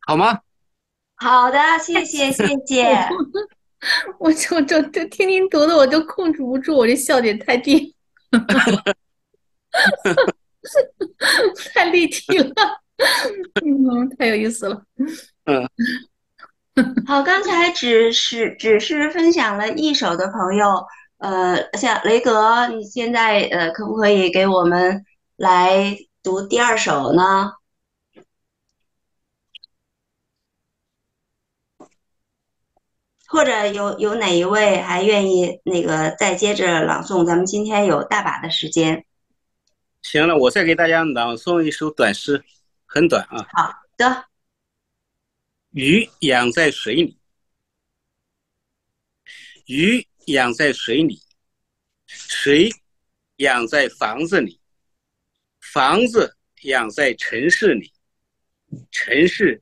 [0.01, 0.41] 好吗？
[1.15, 3.09] 好的，谢谢谢谢。
[4.19, 7.95] 我就就就听您读的，我就控制不住，我这笑点太低，
[11.73, 12.53] 太立体了，
[13.65, 14.83] 嗯，太有意思了。
[15.45, 15.69] 嗯，
[17.07, 20.85] 好，刚才只是只是分享了一首的朋友，
[21.19, 25.05] 呃，像雷格，你现在呃，可不可以给我们
[25.37, 27.53] 来读第二首呢？
[33.29, 37.23] 或者有有哪一位还愿意那个再接着朗诵？
[37.23, 39.05] 咱们今天有大把的时间。
[40.01, 42.43] 行了，我再给大家朗诵一首短诗，
[42.87, 43.45] 很短啊。
[43.53, 44.25] 好的。
[45.69, 47.19] 鱼养在水里，
[49.67, 51.21] 鱼养在水里，
[52.07, 52.71] 水
[53.35, 54.59] 养在房子里，
[55.61, 57.93] 房子养在城市里，
[58.89, 59.61] 城市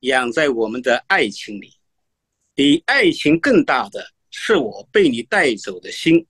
[0.00, 1.75] 养在我们的爱情里。
[2.56, 6.26] 比爱情更大的是我被你带走的心。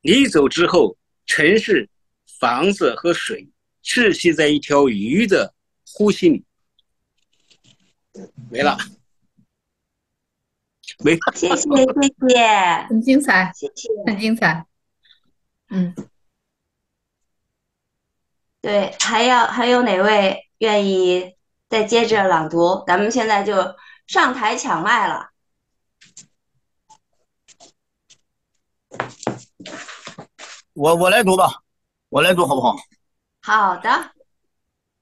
[0.00, 0.96] 你走之后，
[1.26, 1.90] 城市、
[2.38, 3.48] 房子和水
[3.82, 5.52] 窒息在一条鱼的
[5.92, 6.44] 呼吸里。
[8.48, 8.78] 没了，
[11.00, 11.18] 没。
[11.34, 11.64] 谢谢谢
[12.28, 14.64] 谢，很精彩，谢谢，很精彩。
[15.70, 15.92] 嗯，
[18.60, 21.34] 对，还要还有哪位愿意
[21.68, 22.84] 再接着朗读？
[22.86, 23.74] 咱们现在就。
[24.06, 25.30] 上台抢麦了，
[30.74, 31.62] 我我来读吧，
[32.08, 32.76] 我来读好不好？
[33.42, 34.12] 好的，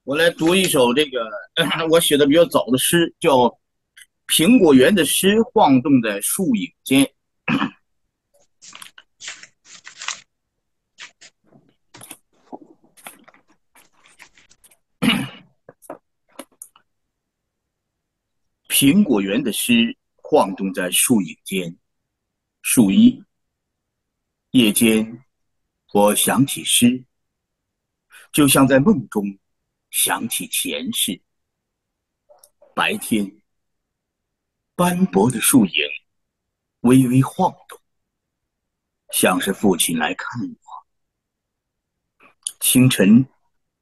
[0.04, 1.30] 我来读一首这个
[1.90, 3.36] 我写的比较早的诗，叫
[4.26, 7.13] 《苹果园的诗》，晃动在树影间。
[18.74, 21.78] 苹果园的诗晃动在树影间，
[22.60, 23.24] 树荫。
[24.50, 25.24] 夜间，
[25.92, 27.04] 我想起诗，
[28.32, 29.22] 就像在梦中
[29.92, 31.22] 想起前世。
[32.74, 33.40] 白天，
[34.74, 35.72] 斑驳的树影
[36.80, 37.80] 微微晃动，
[39.12, 42.26] 像是父亲来看我。
[42.58, 43.24] 清晨，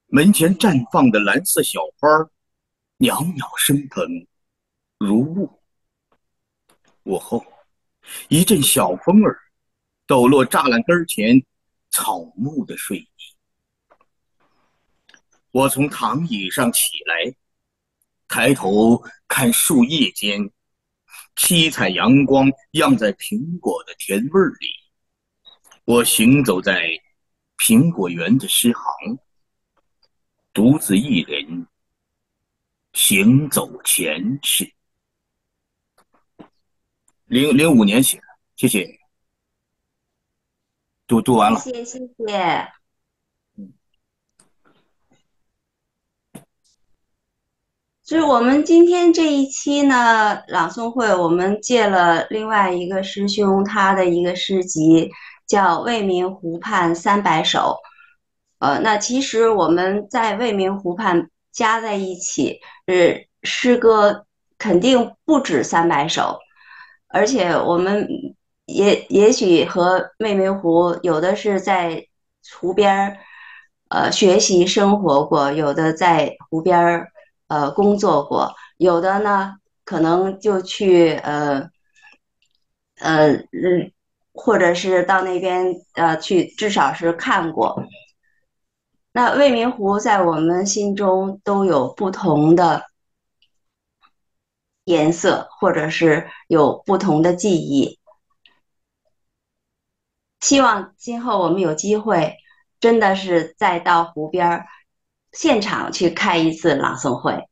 [0.09, 2.07] 门前绽放的蓝色小花
[2.99, 4.05] 袅袅升腾。
[5.05, 5.61] 如雾。
[7.03, 7.45] 午后，
[8.29, 9.37] 一阵小风儿
[10.07, 11.43] 抖落栅栏根前
[11.91, 13.09] 草木的睡意。
[15.51, 17.35] 我从躺椅上起来，
[18.29, 20.49] 抬头看树叶间，
[21.35, 24.69] 七彩阳光漾在苹果的甜味里。
[25.85, 26.89] 我行走在
[27.59, 29.19] 苹果园的诗行，
[30.53, 31.67] 独自一人
[32.93, 34.73] 行走前世。
[37.33, 38.25] 零零五年写的，
[38.57, 38.87] 谢谢。
[41.07, 42.69] 读读完了，谢谢谢谢。
[48.05, 55.11] 就是我们今天这一期呢，朗诵会，我们借了另外一个师兄他的一个诗集，
[55.47, 57.79] 叫《未名湖畔三百首》。
[58.67, 64.27] 呃，那其实我们在未名湖畔加在一起，呃诗歌
[64.59, 66.39] 肯定不止三百首。
[67.13, 68.09] 而且我们
[68.67, 72.07] 也也许和妹妹湖有的是在
[72.59, 73.19] 湖边儿，
[73.89, 77.09] 呃，学习生活过；有的在湖边儿，
[77.49, 79.53] 呃，工作过；有的呢，
[79.85, 81.69] 可能就去呃，
[83.01, 83.93] 呃，嗯，
[84.33, 87.85] 或者是到那边呃去，至少是看过。
[89.13, 92.83] 那未名湖在我们心中都有不同的。
[94.85, 97.99] 颜色，或者是有不同的记忆。
[100.41, 102.37] 希望今后我们有机会，
[102.81, 104.65] 真的是再到湖边
[105.33, 107.49] 现场去开一次朗诵会。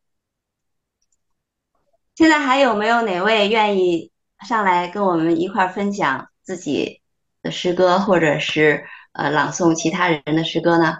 [2.16, 4.12] 现在还有没有哪位愿意
[4.47, 7.01] 上来跟我们一块儿分享自己
[7.43, 10.97] 的诗歌，或者是呃朗诵其他人的诗歌呢？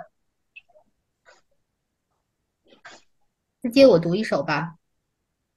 [3.61, 4.77] 直接我读一首吧。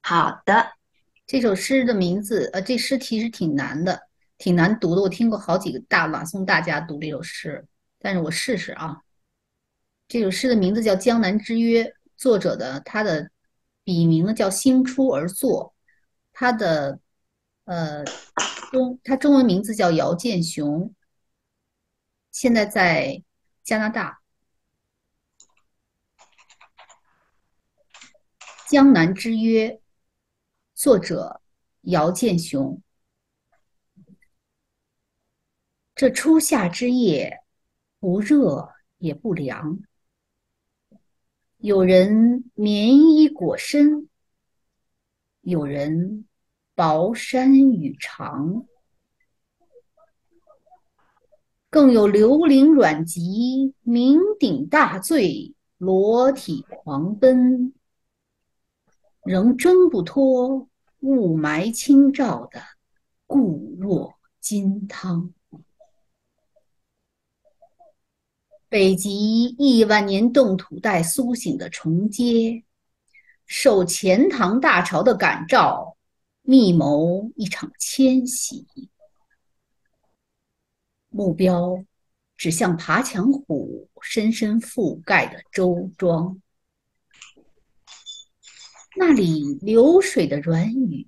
[0.05, 0.73] 好的，
[1.25, 5.01] 这首诗的名字，呃，这诗其实挺难的，挺难读的。
[5.01, 7.65] 我听过好几个大朗诵大家读这首诗，
[7.99, 8.97] 但是我试试啊。
[10.09, 11.83] 这首诗的名字叫《江南之约》，
[12.17, 13.31] 作者的他的
[13.85, 15.73] 笔名呢叫新出而作，
[16.33, 16.99] 他的
[17.63, 18.03] 呃
[18.73, 20.93] 中他中文名字叫姚建雄，
[22.29, 23.23] 现在在
[23.63, 24.19] 加拿大。
[28.71, 29.69] 《江南之约》，
[30.83, 31.39] 作者
[31.83, 32.81] 姚建雄。
[35.95, 37.39] 这初夏之夜，
[38.01, 39.79] 不热也不凉，
[41.59, 44.09] 有人棉衣裹身，
[45.39, 46.25] 有人
[46.75, 48.65] 薄衫羽长，
[51.69, 57.73] 更有刘伶软疾，酩酊大醉，裸体狂奔。
[59.23, 60.67] 仍挣不脱
[61.03, 62.61] 雾霾侵照的
[63.27, 65.33] 固若金汤。
[68.69, 72.63] 北极亿万年冻土带苏醒的重接，
[73.45, 75.97] 受钱塘大潮的感召，
[76.41, 78.65] 密谋一场迁徙，
[81.09, 81.83] 目标
[82.37, 86.41] 指向爬墙虎深深覆盖的周庄。
[88.95, 91.07] 那里流水的软语，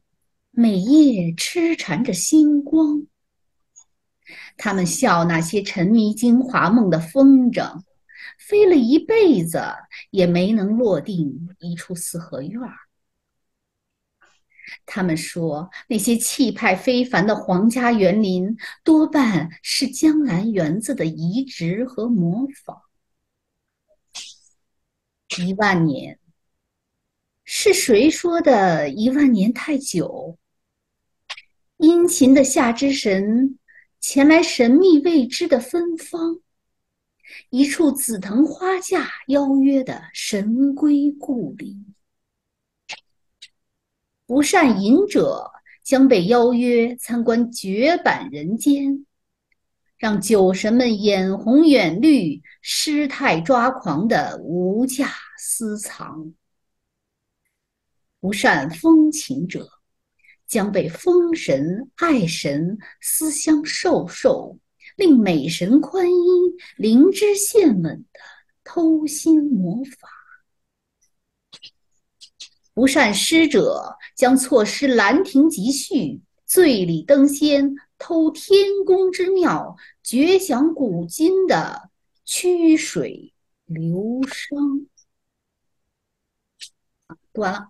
[0.51, 3.05] 每夜痴缠着星光。
[4.57, 7.83] 他们笑那些沉迷精华梦的风筝，
[8.39, 9.61] 飞了一辈子
[10.09, 12.73] 也没能落定一处四合院儿。
[14.87, 22.81] 他们说那些气派非凡的皇家园林，多半是江南园子的移植和模仿。
[25.37, 26.19] 一万年。
[27.47, 30.35] 是谁说的一万年太久？
[31.77, 33.59] 殷勤的夏之神
[33.99, 36.39] 前来神秘未知的芬芳，
[37.51, 41.77] 一处紫藤花架邀约的神归故里。
[44.25, 45.51] 不善饮者
[45.83, 49.05] 将被邀约参观绝版人间，
[49.97, 56.33] 让酒神们眼红眼绿、失态抓狂的无价私藏。
[58.25, 59.69] 不善风情者，
[60.47, 64.57] 将被风神、爱神思相授受，
[64.95, 68.19] 令美神宽衣、灵芝献吻的
[68.63, 70.09] 偷心魔法。
[72.73, 75.93] 不善诗者，将错失《兰亭集序》、
[76.47, 81.91] 醉里登仙、偷天宫之妙、绝响古今的
[82.23, 84.87] 曲水流觞。
[87.31, 87.67] 读完了。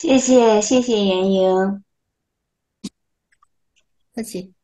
[0.00, 1.84] 谢谢谢谢严英，
[4.14, 4.54] 客气。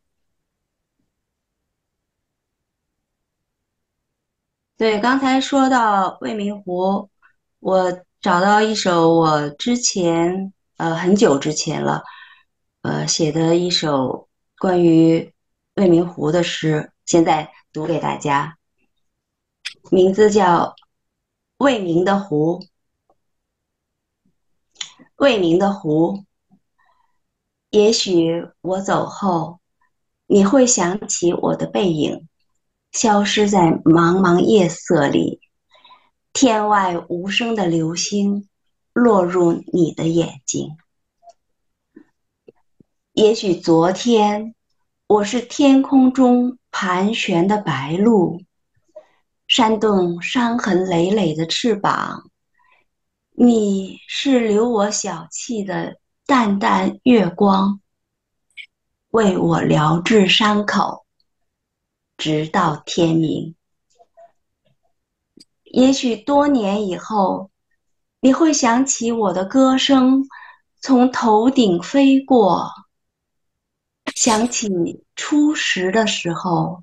[4.79, 7.11] 对，刚才说到未名湖，
[7.59, 12.03] 我找到一首我之前呃很久之前了，
[12.81, 15.35] 呃写的一首关于
[15.75, 18.57] 未名湖的诗，现在读给大家，
[19.91, 20.69] 名字叫
[21.59, 22.61] 《未名的湖》。
[25.17, 26.25] 未名的湖，
[27.71, 29.61] 也许我走后，
[30.27, 32.29] 你会想起我的背影，
[32.93, 35.41] 消失在茫茫夜色里。
[36.35, 38.47] 天外无声的流星，
[38.93, 40.77] 落入你的眼睛。
[43.15, 44.55] 也许昨天，
[45.07, 48.45] 我是天空中盘旋的白鹭，
[49.49, 52.26] 扇动伤痕累累的翅膀。
[53.39, 57.83] 你是留我小憩的淡淡月光，
[59.11, 61.05] 为我疗治伤口，
[62.17, 63.55] 直到天明。
[65.65, 67.51] 也许多年以后，
[68.21, 70.27] 你会想起我的歌声
[70.81, 72.71] 从头顶飞过，
[74.15, 76.81] 想起初识的时候，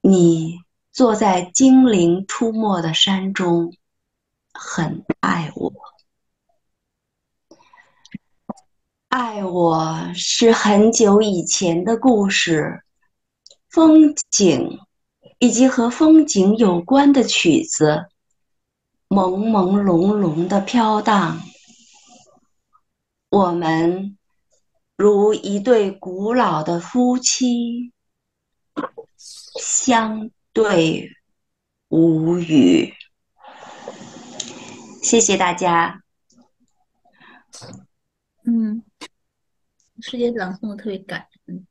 [0.00, 0.60] 你
[0.92, 3.74] 坐在精灵出没的山中。
[4.58, 5.72] 很爱我，
[9.08, 12.82] 爱我是很久以前的故事，
[13.68, 14.80] 风景
[15.38, 18.06] 以及和风景有关的曲子，
[19.08, 21.40] 朦朦胧胧的飘荡。
[23.28, 24.16] 我们
[24.96, 27.92] 如一对古老的夫妻，
[29.58, 31.10] 相对
[31.88, 32.94] 无语。
[35.06, 36.02] 谢谢大家。
[38.44, 38.82] 嗯，
[40.00, 41.64] 师姐朗诵的特别感人。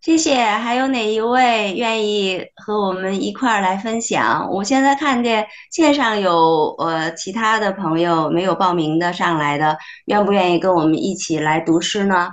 [0.00, 4.50] 谢谢，还有哪一位愿意和我们一块儿来分享？
[4.50, 12.32] 我现在看见线上有呃其他的朋友没有报名的上来的，愿不愿意跟我们一起来读诗呢？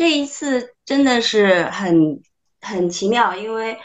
[0.00, 2.22] 这一次真的是很
[2.62, 3.76] 很奇妙，因为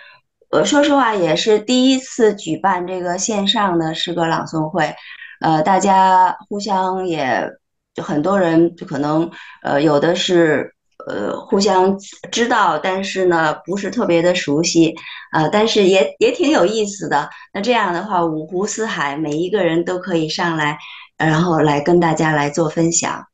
[0.49, 4.95] 呃说实话也是第一次举办这个线上的诗歌朗诵会。
[5.41, 7.51] 呃，大家互相也
[7.93, 9.29] 就很多人就可能
[9.61, 10.73] 呃有的是
[11.05, 11.99] 呃互相
[12.31, 14.95] 知道，但是呢不是特别的熟悉，
[15.33, 17.29] 呃，但是也也挺有意思的。
[17.51, 20.77] 那这样的话，五湖四海每一个人都可以上来，
[21.17, 23.27] 然后来跟大家来做分享，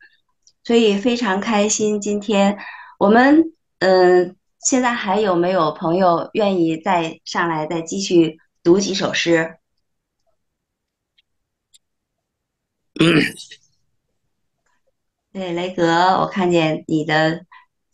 [0.63, 1.99] 所以非常开心。
[2.01, 2.57] 今天
[2.99, 9.57] 我们嗯，现在还有没有朋友愿意再上来再继续读几首诗？
[15.33, 15.83] 对，雷格，
[16.19, 17.45] 我看见你的，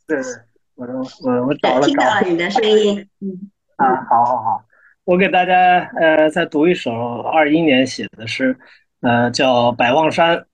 [0.10, 0.86] 是，我
[1.22, 4.66] 我我找了找，听到了你的声音，嗯， 啊，好好好，
[5.06, 6.92] 我给大家呃再读一首
[7.22, 8.58] 二一年写的诗，
[9.02, 10.46] 呃，叫《百望山》，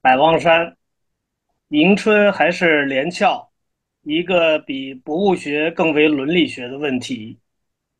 [0.00, 0.76] 百望山，
[1.70, 3.50] 迎春还是连翘，
[4.02, 7.36] 一个比博物学更为伦理学的问题，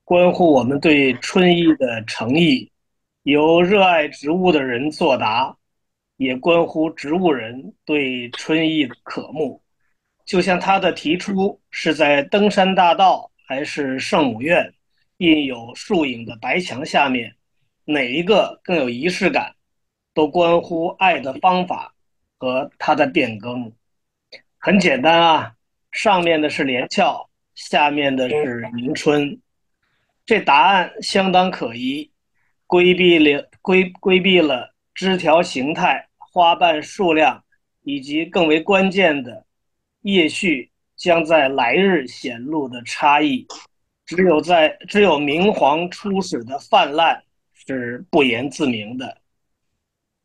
[0.05, 2.71] 关乎我们对春意的诚意。
[3.25, 5.55] 由热爱植物的人作答，
[6.19, 9.61] 也关乎植物人对春意的渴慕。
[10.25, 14.73] 就像他的提出是在登山大道还是圣母院，
[15.17, 17.35] 印有树影的白墙下面，
[17.85, 19.53] 哪一个更有仪式感，
[20.19, 21.95] 都关乎爱的方法
[22.39, 23.73] 和它的变更。
[24.59, 25.55] 很简单啊，
[25.93, 29.41] 上面的是连翘，下面的是迎春，
[30.27, 32.11] 这答案相当可疑。
[32.67, 37.45] 规避了规规避了枝条形态、花瓣数量，
[37.85, 39.47] 以及更为关键的
[40.01, 43.47] 叶序将在来日显露的差异。
[44.05, 47.23] 只有在只有明黄初始的泛滥
[47.55, 49.17] 是不言自明的。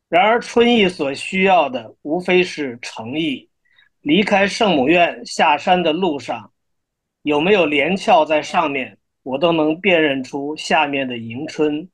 [0.08, 3.48] 然而春意所需要的无非是诚意。
[4.02, 6.52] 离开圣母院下山的路上，
[7.22, 11.88] 有没有连翘在上面，我都能辨认出下面的迎春。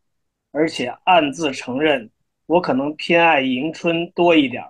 [0.53, 2.11] 而且暗自承认，
[2.47, 4.65] 我可能偏爱迎春多一点，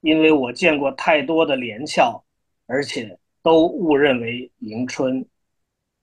[0.00, 2.20] 因为我见过太多的连翘，
[2.66, 5.24] 而且都误认为迎春。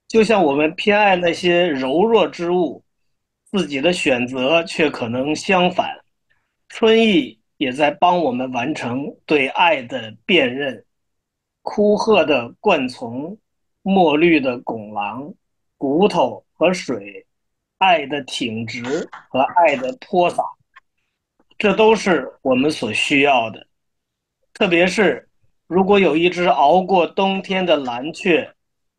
[0.08, 2.82] 就像我们偏爱那些柔弱之物，
[3.52, 5.94] 自己的选择却可能相反。
[6.70, 10.86] 春意也在帮我们完成对爱的辨认。
[11.62, 13.38] 枯褐的灌丛，
[13.82, 15.34] 墨绿的拱廊，
[15.78, 17.26] 骨头和水。
[17.80, 20.44] 爱的挺直和爱的泼洒，
[21.58, 23.68] 这都是我们所需要的。
[24.54, 25.30] 特别是
[25.66, 28.54] 如果有一只熬过冬天的蓝雀，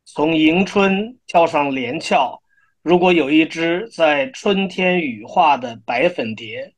[0.06, 2.40] 从迎春跳上连翘；
[2.80, 6.72] 如果有一只在春天羽化的白粉蝶，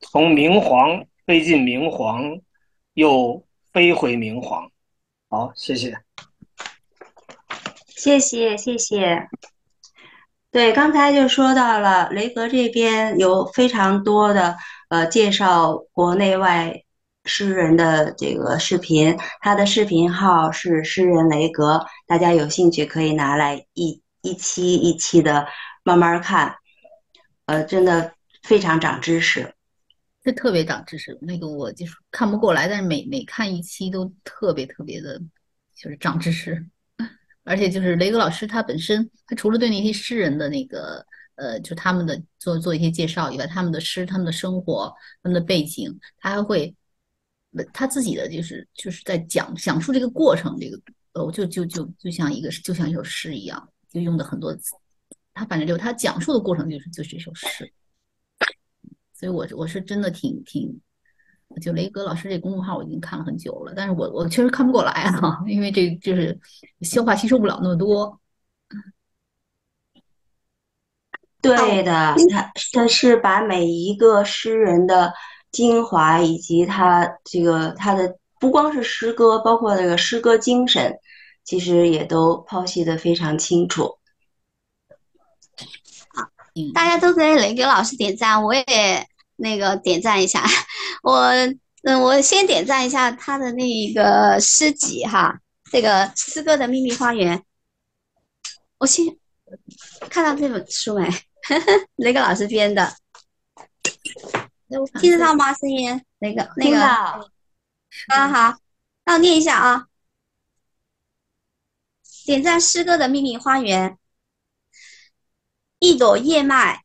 [0.00, 2.40] 从明黄飞进明黄，
[2.94, 4.70] 又飞回明黄。
[5.28, 5.98] 好，谢谢，
[7.88, 9.28] 谢谢，谢谢。
[10.52, 14.56] 对，刚才就说到了雷格这边有非常多的
[14.88, 16.82] 呃介绍国内外
[17.24, 25.46] 诗人的这个视频，他的视频号是诗人雷格，大家有兴趣可以拿来一一期一期的
[25.82, 26.54] 慢慢看，
[27.46, 29.55] 呃，真的非常长知识，
[30.26, 31.16] 这特别长知识。
[31.22, 35.16] 那个我就是看不过来，但是每每看一期都特别特别的，
[35.72, 36.66] 就是长知识。
[37.44, 41.06] 而且就是雷格老师他本身，他除了对那些诗人的那个
[41.36, 46.74] 呃，就他们的做做一些介绍以外，他们的诗、他们的生活、他们的背景，他还会
[47.72, 50.76] 他自己的就是就是在讲讲述这个过程，这个
[51.12, 54.74] 呃，就就就就像一个就像一首诗一样，就用的很多词，
[55.32, 57.72] 他反正就他讲述的过程就是就是一首诗，
[59.16, 60.80] 所以我我是真的挺挺。
[61.62, 66.36] 就雷格老师这公众号我已经看了很久了，但是我我确实看不过来啊， 因为这就是
[66.80, 68.20] 消化吸收不了那么多。
[71.40, 75.14] 对的，他他是把每一个诗人的
[75.52, 80.98] 精华以及他这个他的不光是诗歌，包括这个诗歌精神，
[81.44, 83.98] 其实也都剖析的非常清楚。
[86.56, 88.64] 好，大家都给雷哥老师点赞，我也
[89.36, 90.44] 那个点赞一下。
[91.02, 91.20] 我
[91.82, 95.40] 嗯，我先点赞一下他的那个诗集哈，
[95.70, 97.42] 这个诗歌的秘密花园。
[98.78, 99.04] 我先
[100.08, 101.08] 看到这本书没？
[101.94, 102.92] 雷格老师编的，
[105.00, 105.54] 听得到吗？
[105.54, 106.02] 声音？
[106.18, 107.20] 那个那个，啊
[108.28, 108.58] 好，
[109.04, 109.86] 那我念一下啊。
[112.24, 113.96] 点赞诗歌的秘密花园，
[115.78, 116.84] 一朵叶脉，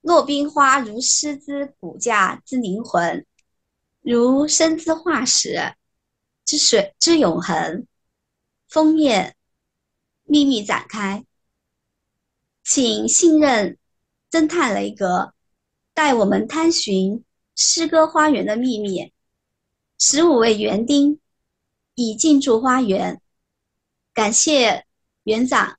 [0.00, 3.24] 落冰花如诗之骨架之灵魂，
[4.00, 5.76] 如生之化石
[6.44, 7.86] 之水之永恒。
[8.68, 9.36] 封面
[10.24, 11.24] 秘密展开。
[12.64, 13.78] 请信任
[14.28, 15.32] 侦探雷格，
[15.92, 17.24] 带我们探寻
[17.54, 19.12] 诗歌花园的秘密。
[19.98, 21.20] 十五位园丁
[21.94, 23.20] 已进驻花园，
[24.12, 24.84] 感谢
[25.22, 25.78] 园长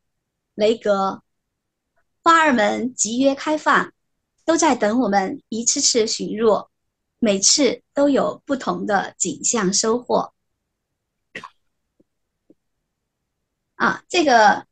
[0.54, 1.25] 雷格。
[2.26, 3.94] 花儿们集约开放，
[4.46, 6.68] 都在等我们一次次巡入，
[7.20, 10.34] 每次都有不同的景象收获。
[13.76, 14.66] 啊，这个。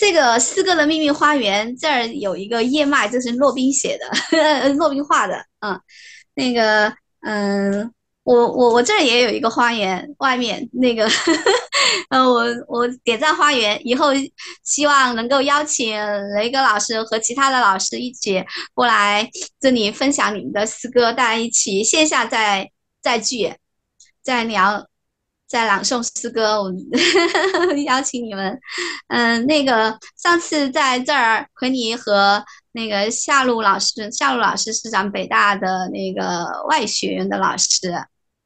[0.00, 5.44] 这个四个的秘密花园这儿有一个叶脉，这是骆宾写的， 骆宾画的。
[5.58, 5.80] 嗯，
[6.34, 7.92] 那个，嗯，
[8.28, 11.08] 我我我这儿也有一个花园，外面那个，
[12.10, 14.08] 呃，我我点赞花园，以后
[14.62, 15.98] 希望能够邀请
[16.34, 19.26] 雷哥老师和其他的老师一起过来
[19.58, 22.70] 这里分享你们的诗歌，大家一起线下再
[23.00, 23.54] 再聚，
[24.22, 24.86] 再聊。
[25.48, 26.70] 再朗诵诗歌，我
[27.86, 28.60] 邀请你们。
[29.08, 37.90] 嗯，那个上次在这儿奎尼和那个夏露老师，夏露老师是咱北大的那个外学院的老师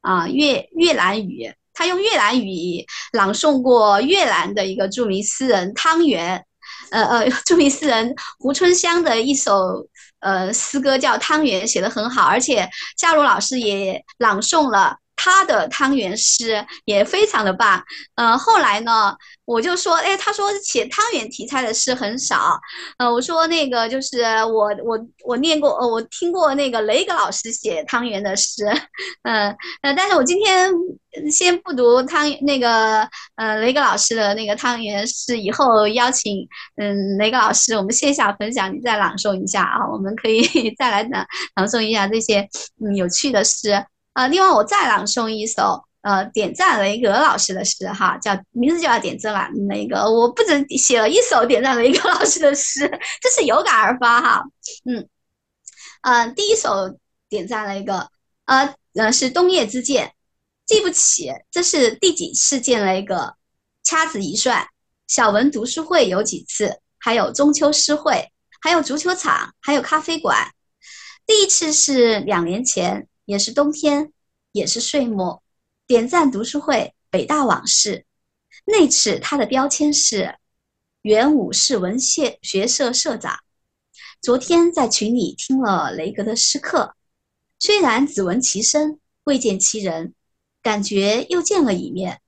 [0.03, 6.45] 啊，越越南语，他用越南语朗诵过越南的一个著名诗人汤圆，
[6.91, 9.87] 呃呃， 著名诗人胡春香的一首
[10.19, 14.97] 呃诗歌叫《汤圆》，写的很好，而且夏露老师也朗诵了。
[15.15, 17.81] 他的汤圆诗也非常的棒，
[18.15, 19.15] 呃，后来呢，
[19.45, 22.59] 我就说，哎，他说写汤圆题材的诗很少，
[22.97, 28.65] 呃，我说那个就是我我我念过，呃，我听过那个雷格老师写汤圆的诗，
[29.23, 29.49] 嗯
[29.81, 30.71] 呃，但是我今天
[31.29, 40.41] 先不读汤那个呃雷格老师的那个汤圆诗，以后邀请嗯雷格老师我们线下分享，你再朗诵一下啊，我们可以
[40.79, 41.25] 再来朗
[41.55, 42.47] 朗诵一下这些
[42.81, 43.85] 嗯有趣的诗。
[44.13, 49.49] 啊，另外我再朗诵一首，呃，点赞雷格老师的诗，哈，叫名字就叫点赞了。
[49.67, 52.87] 那个我不止写了一首点赞雷格老师的诗，
[53.21, 54.43] 这是有感而发哈。
[54.85, 55.07] 嗯，
[56.01, 56.97] 呃，第一首
[57.27, 58.09] 点赞了一个，
[58.45, 60.13] 呃呃，是冬夜之剑，
[60.65, 63.35] 记不起这是第几次见雷格，
[63.83, 64.67] 掐指一算，
[65.07, 68.31] 小文读书会有几次，还有中秋诗会，
[68.61, 70.51] 还有足球场，还有咖啡馆，
[71.25, 73.07] 第一次是两年前。
[73.25, 74.11] 也是冬天，
[74.51, 75.42] 也是岁末，
[75.85, 78.05] 点赞读书会北大往事。
[78.65, 80.37] 那次他的标签是
[81.01, 83.39] 原武士文学学社社长。
[84.21, 86.95] 昨天在群里听了雷格的诗课，
[87.59, 90.13] 虽然只闻其声，未见其人，
[90.61, 92.21] 感觉又见了一面。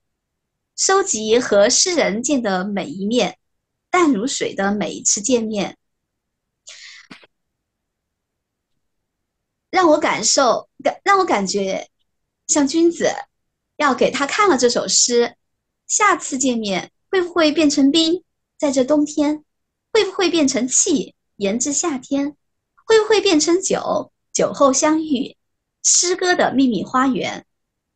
[0.76, 3.40] 收集和诗人见的每一面，
[3.90, 5.78] 淡如水的每一次见面。
[9.70, 11.90] 让我感受感，让我感觉
[12.48, 13.10] 像君子，
[13.78, 15.36] 要给他看了这首诗。
[15.88, 18.24] 下次见面会不会变成冰？
[18.58, 19.44] 在这冬天，
[19.92, 21.14] 会不会变成气？
[21.36, 22.36] 延至夏天，
[22.86, 24.12] 会不会变成酒？
[24.34, 25.36] 酒后相遇，
[25.84, 27.46] 诗歌的秘密花园。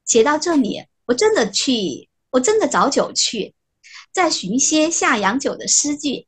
[0.05, 3.53] 写到这里，我真的去，我真的找酒去，
[4.11, 6.27] 再寻些下洋酒的诗句。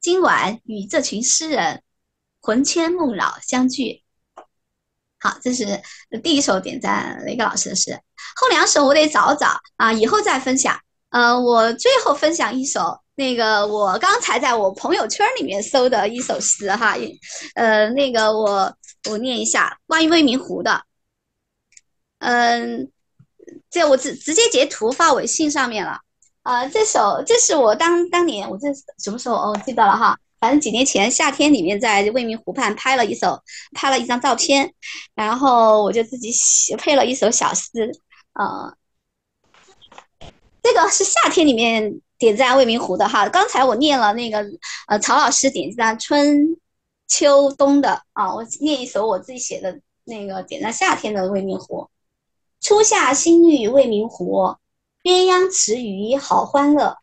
[0.00, 1.82] 今晚与这群诗人
[2.40, 4.02] 魂牵梦绕相聚。
[5.20, 5.82] 好，这是
[6.22, 7.92] 第一首点赞雷格老师的诗，
[8.36, 10.78] 后两首我得找找啊，以后再分享。
[11.10, 16.94] 呃，我最后分享一首那个我刚才在我朋友圈里面搜的一首诗哈，
[17.54, 18.72] 呃，那个我
[19.10, 20.82] 我念一下关于未名湖的，
[22.18, 22.92] 嗯，
[23.70, 25.98] 这我直直接截图发微信上面了。
[26.44, 28.68] 呃，这首这是我当当年我这
[29.02, 30.16] 什么时候哦记得了哈。
[30.40, 33.42] 反正几年前夏天里面在未名湖畔拍了一首，
[33.74, 34.72] 拍了一张照片，
[35.14, 37.70] 然后我就自己写配了一首小诗，
[38.34, 38.74] 呃，
[40.62, 43.28] 这个是夏天里面点赞未名湖的哈。
[43.28, 44.44] 刚才我念了那个
[44.86, 46.56] 呃曹老师点赞春
[47.08, 51.88] 秋冬的啊，我念一首我自己写的那个点赞夏天的未名湖。
[52.60, 54.56] 初夏新绿未名湖，
[55.04, 56.96] 鸳鸯池鱼好欢乐。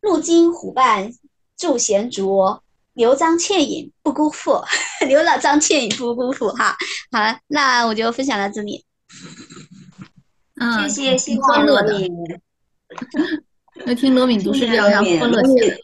[0.00, 1.12] 路经湖畔
[1.56, 2.58] 住闲竹，
[2.94, 4.60] 留张倩影不辜负，
[5.06, 6.76] 留了张倩影不辜负哈。
[7.12, 8.84] 好了，那我就分享到这里。
[10.60, 11.92] 嗯，谢谢谢谢欢乐的。
[11.92, 12.10] 罗敏。
[13.86, 15.76] 那听罗敏读诗，这样让欢乐起来。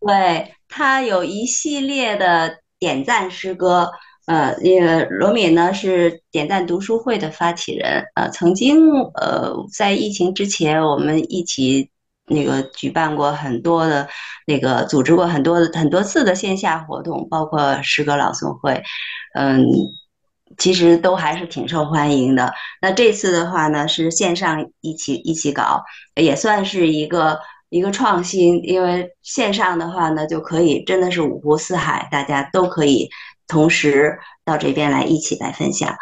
[0.00, 3.90] 对他有一系列的点赞诗歌，
[4.26, 11.88] 呃，那个罗敏呢是点赞读书会的发起人，呃，曾经呃在疫情之前，我们一起
[12.26, 14.08] 那个举办过很多的
[14.46, 18.82] 那个组织过很多的很多次的线下活动，包括诗歌朗诵会，
[19.34, 19.64] 嗯，
[20.58, 22.52] 其实都还是挺受欢迎的。
[22.80, 25.82] 那这次的话呢是线上一起一起搞，
[26.14, 27.38] 也算是一个。
[27.70, 33.08] 一个创新，因为线上的话呢，就可以真的是五湖四海，大家都可以
[33.48, 35.92] 同时到这边来一起来分享。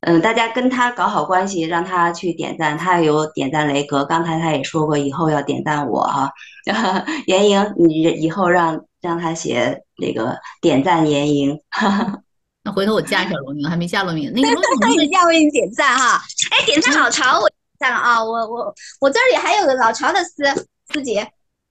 [0.00, 4.04] 嗯，大家跟他搞好关系，让他去点赞，他有点赞雷格。
[4.04, 6.30] 刚才他也说过，以后要点赞我哈。
[7.26, 11.58] 严莹，你以后让让他写那个点赞严莹。
[12.64, 14.32] 那回头我加一下罗宁，还没加罗明。
[14.34, 16.20] 那个罗明， 你要为你点赞哈。
[16.50, 18.22] 哎，点赞老曹，我赞了啊！
[18.22, 20.66] 我我我这里还有个老曹的诗。
[20.92, 21.24] 自己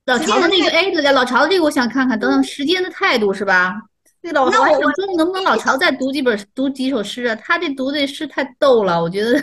[0.05, 2.17] 老曹的那个，哎，老曹的这个，我想看看。
[2.17, 3.75] 等等，时间的态度是吧？
[4.22, 7.36] 对老巢，我我说，能不能老曹再读几本，读几首诗啊？
[7.36, 9.32] 他这读的诗太逗了，我觉得。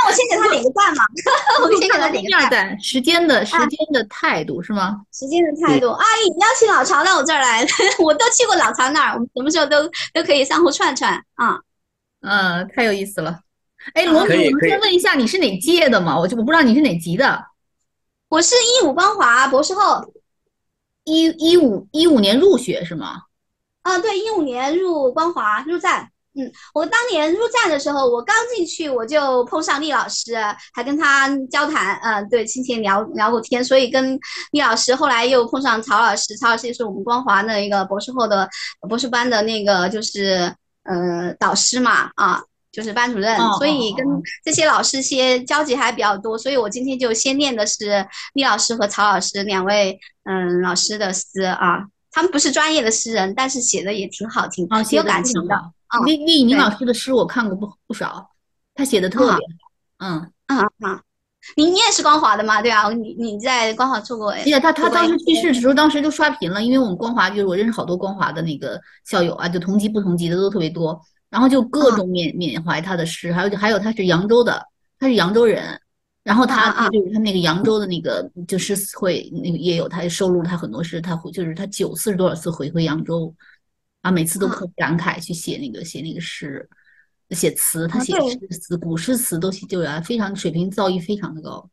[0.00, 1.04] 那我先给他点个赞嘛。
[1.62, 2.78] 我先给他点个赞。
[2.80, 5.00] 时间的时间的态度是吗？
[5.12, 5.88] 时间的态度。
[5.88, 7.66] 阿姨你邀请老曹到我这儿来，
[7.98, 11.58] 我都去过老曹那儿，我们什么时候都都可以相互串串啊。
[12.20, 13.40] 嗯，太有意思了。
[13.94, 16.18] 哎，罗敏，我们先问一下，你是哪届的嘛？
[16.18, 17.44] 我就我不知道你是哪级的。
[18.28, 20.12] 我是一五光华博士后，
[21.04, 23.22] 一一五一五年入学是吗？
[23.88, 26.10] 啊，对，一五年入光华入站。
[26.38, 30.36] 嗯，我当年入站的时候，我刚进去我就碰上厉老师，
[30.74, 34.18] 还跟他交谈，嗯，对，亲切聊聊过天，所以跟
[34.52, 38.46] 厉老师后来又碰上曹老师，曹老师也是我们光华的一个博士后的
[38.88, 42.42] 博士班的那个就是呃导师嘛，啊。
[42.70, 44.06] 就是班主任，所以跟
[44.44, 55.54] 这些老师些交集还比较多，所以我今天就先念的是厉老师和曹老师两位嗯老师的诗啊，他们不是专业的诗人，但是写的也挺好听，挺有感情的。
[55.54, 58.30] 啊，厉厉宁老师的诗我看过不不少，
[58.74, 59.38] 他写的特别好。
[59.98, 61.02] 嗯啊啊，
[61.56, 62.60] 你你也是光华的吗？
[62.60, 64.30] 对啊，你你在光华做过？
[64.30, 71.00] 哎呀，他他当时去世的时候，当时就刷屏了，因为我们光华就是我认识好多光华的那个校友啊，就同级不同级的都特别多。
[71.30, 74.64] 然后就各种缅缅怀他的诗，还有还有他是扬州的，
[74.98, 75.78] 他是扬州人，
[76.28, 83.34] 然后他就是他那个扬州的那个就诗词会那个也有他收录了他很多诗，他就是他九次是多少次回归扬州，
[84.02, 86.68] 啊每次都特感慨去写那个写那个诗，
[87.30, 91.66] 写词他写诗词古诗词都写就啊非常水平造诣非常的高。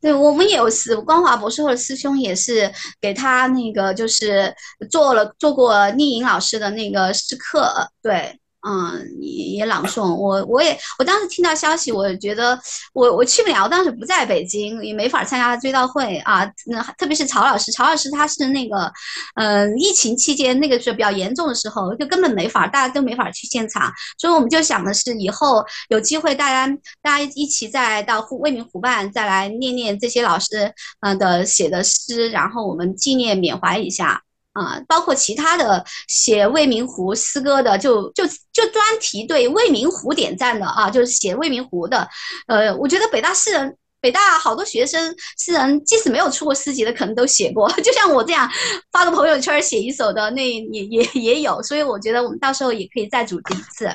[0.00, 4.54] 对我们也有师光华博士后的师兄也是给他那个就是
[4.90, 8.40] 做了做过丽颖老师的那个诗课，对。
[8.66, 12.58] 嗯，也朗诵我，我也我当时听到消息，我觉得
[12.94, 16.50] 我我去不了，我当时不在北京，也没法参加追悼会啊。
[16.66, 18.90] 那特别是曹老师，曹老师他是那个，
[19.34, 23.92] 嗯，疫情期间那个是比较严重的时候，就根本没法，大家都没法去现场。
[24.18, 26.66] 所以我们就想的是，以后有机会大家
[27.02, 34.22] 大家一起再到湖未名湖畔再来念念这些老师嗯的写的诗，然后我们纪念缅怀一下。
[34.54, 42.08] 啊，包括其他的写未名湖诗歌的，就就就专题对未名湖点赞的啊，就是写未名湖的。
[42.46, 47.68] 呃，我觉得北大诗人，北大好多学生诗人，即使没有出过诗集的，可能都写过。
[47.82, 48.48] 就像我这样
[48.92, 51.60] 发个朋友圈写一首的，那也也也有。
[51.62, 53.86] 所以我觉得我们到时候也可以再组织一次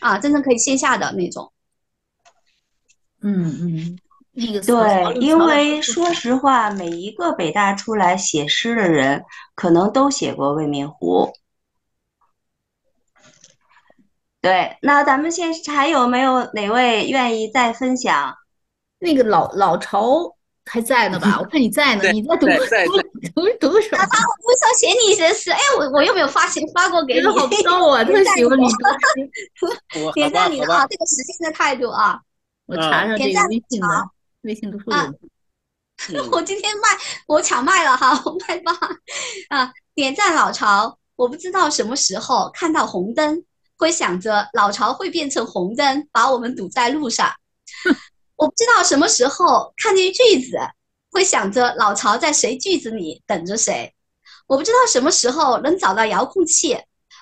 [0.00, 1.52] 啊，真正可以线下的那种。
[3.22, 3.98] 嗯嗯。
[4.64, 9.24] 对，因为说实话，每一个北大出来写诗的人，
[9.56, 11.24] 可能都写过《未名湖》。
[14.40, 18.32] 对，那咱们现还有没有哪位愿意再分享？
[19.00, 20.36] 那个老老巢
[20.66, 21.38] 还在呢吧？
[21.40, 22.46] 我看你在呢， 你在读
[23.34, 23.98] 读读什么？
[23.98, 28.04] 他我不想写你的诗，哎，我我又没有发现发过给你，好逗啊！
[28.06, 28.64] 特喜欢你
[30.14, 32.20] 点赞你的啊，这个时间的态度啊，
[32.66, 34.10] 我查查这个微信的。
[34.48, 35.12] 微信读书啊，
[36.32, 36.88] 我今天卖，
[37.26, 38.72] 我抢卖了哈， 我卖吧
[39.50, 39.70] 啊！
[39.94, 43.44] 点赞老巢，我不知道什么时候看到红灯，
[43.76, 47.30] 会想着老巢会变成红灯，把我们堵在路上。
[48.36, 50.56] 我不知道什么时候看见句子，
[51.10, 53.94] 会想着老巢在谁句子里等着谁。
[54.46, 56.78] 我不知道什么时候能找到遥控器，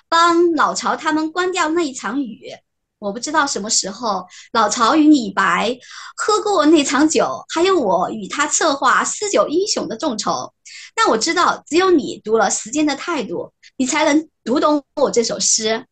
[0.07, 2.53] 帮老巢他们关掉那一场雨。
[2.99, 5.77] 我不知道什么时候老曹与李白
[6.15, 10.53] 喝过那场酒，还有我与他策划诗酒英雄的众筹。
[10.95, 13.35] 但我知道，只有你读了《时间的态度》，
[13.77, 15.85] 你才能读懂我这首诗。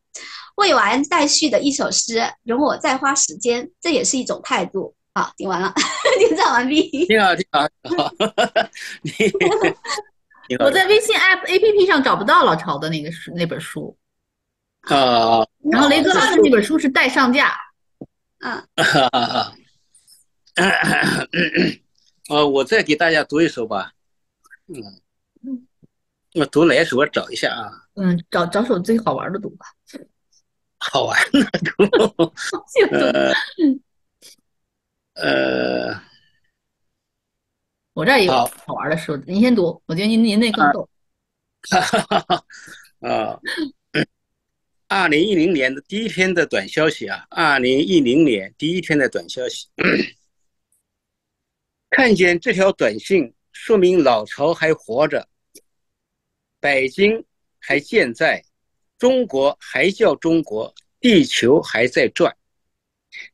[0.56, 4.94] 未完待续的一首诗，容我再花时间，这也是一种态度。
[5.14, 5.72] 好，听完了，
[6.18, 7.06] 点赞完毕。
[7.06, 7.68] 挺好，挺好。
[9.02, 9.12] 你，
[10.58, 13.96] 我在微信 App A P P 上找不到老曹的那个书那本书。
[14.86, 15.46] 啊。
[15.70, 17.56] 然后雷哥拉的那本书是待上架。
[18.40, 18.62] 嗯。
[22.28, 23.92] 呃，我再给大家读一首吧。
[24.68, 24.82] 嗯。
[26.34, 26.96] 我读哪首？
[26.96, 27.70] 我找一下啊。
[27.94, 29.66] 嗯，找找首最好玩的读吧。
[30.78, 31.84] 好玩的读。
[32.92, 33.32] 呃。
[35.14, 36.00] 呃。
[37.94, 38.32] 我这儿也有
[38.66, 39.82] 好玩的书，您先读。
[39.86, 40.86] 我觉得您您那更逗。
[41.70, 42.44] 哈哈哈哈
[43.08, 43.40] 啊。
[44.88, 49.66] 二零一零年的第一天的短消息啊，二零一零年第一天的短消息，
[51.90, 55.28] 看见这条短信，说明老曹还活着，
[56.60, 57.24] 北京
[57.58, 58.44] 还健在，
[58.96, 62.36] 中国还叫中国，地球还在转。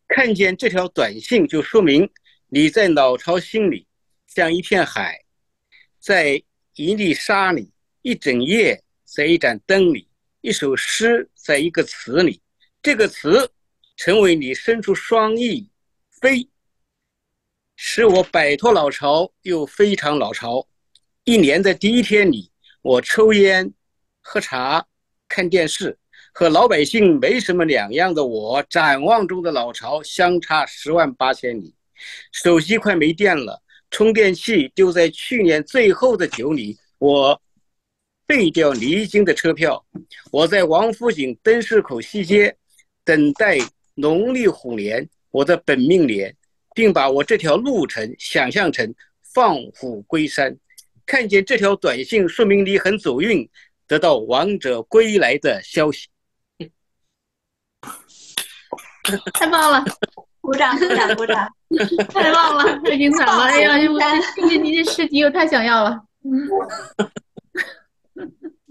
[0.08, 2.10] 看见这条短信，就说明
[2.48, 3.86] 你在老曹心里
[4.26, 5.22] 像一片海，
[5.98, 6.42] 在
[6.76, 10.08] 一粒沙里，一整夜在一盏灯里。
[10.42, 12.42] 一首诗在一个词里，
[12.82, 13.48] 这个词
[13.96, 15.70] 成为你伸出双翼
[16.10, 16.48] 飞，
[17.76, 20.66] 使我摆脱老巢又非常老巢。
[21.22, 22.50] 一年的第一天里，
[22.82, 23.72] 我抽烟、
[24.20, 24.84] 喝茶、
[25.28, 25.96] 看电视，
[26.34, 31.72] 和老百姓没什么两样的我，展望中的老巢相差十万八千里。
[32.32, 33.62] 手机快没电了，
[33.92, 37.40] 充电器丢在去年最后的酒里，我。
[38.26, 39.84] 废掉离京的车票，
[40.30, 42.56] 我在王府井灯市口西街
[43.04, 43.58] 等待
[43.94, 46.34] 农历虎年，我的本命年，
[46.74, 48.94] 并把我这条路程想象成
[49.34, 50.56] 放虎归山。
[51.04, 53.46] 看见这条短信，说明你很走运，
[53.86, 56.08] 得到王者归来的消息。
[59.34, 59.84] 太棒了！
[60.40, 61.48] 鼓掌，鼓掌，鼓掌！
[62.08, 63.32] 太棒了，太精彩了！
[63.42, 63.76] 哎呀，
[64.36, 66.00] 听见您这诗集，我太想要了。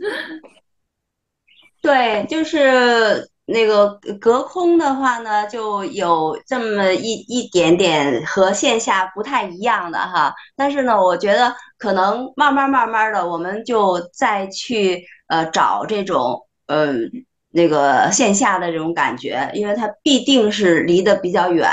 [1.82, 10.34] 对，就是那个隔空的话呢，就有这么一一点点和线下不太一样的哈。
[10.56, 16.94] 但是呢，我觉得可能慢慢慢慢的，我们就再去呃找这种呃
[17.50, 21.68] 那个线下的这种感觉，因为它必定是离得比较远，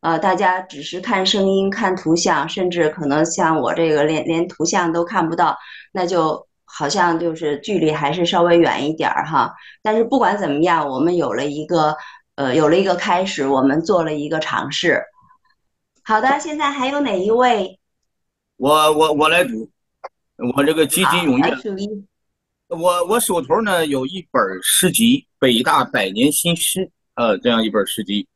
[0.00, 5.56] 呃，大家只是看声音、看图像，甚至可能像我这个连连图像都看不到，
[5.92, 6.45] 那就。
[6.68, 11.96] 好像就是距离还是稍微远一点儿哈，但是不管怎么样，我们有了一个
[12.34, 15.00] 呃，有了一个开始，我们做了一个尝试。
[16.02, 17.78] 好的，现在还有哪一位？
[18.56, 19.70] 我我我来读，
[20.56, 21.56] 我这个积极踊跃。
[22.68, 26.80] 我我手头呢有一本诗集《北大百年新诗》，
[27.14, 28.26] 呃，这样一本诗集，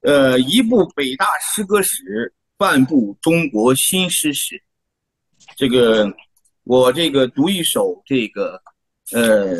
[0.00, 4.60] 呃，一部北大诗歌史，半部中国新诗史，
[5.54, 6.10] 这个。
[6.64, 8.62] 我这个读一首这个，
[9.12, 9.52] 呃，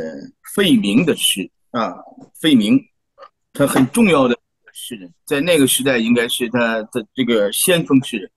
[0.54, 1.94] 费明的诗啊，
[2.40, 2.80] 费明，
[3.52, 4.38] 他很重要的
[4.72, 8.30] 诗人，在那个时代应该是他的这个先锋诗人。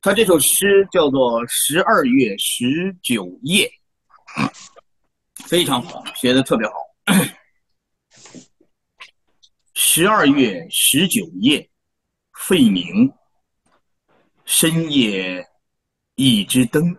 [0.00, 3.70] 他这首诗叫做《十二月十九夜》，
[5.46, 6.74] 非常好，写的特别好。
[9.74, 11.68] 十二月十九夜，
[12.32, 13.12] 费明，
[14.44, 15.46] 深夜
[16.16, 16.96] 一支灯。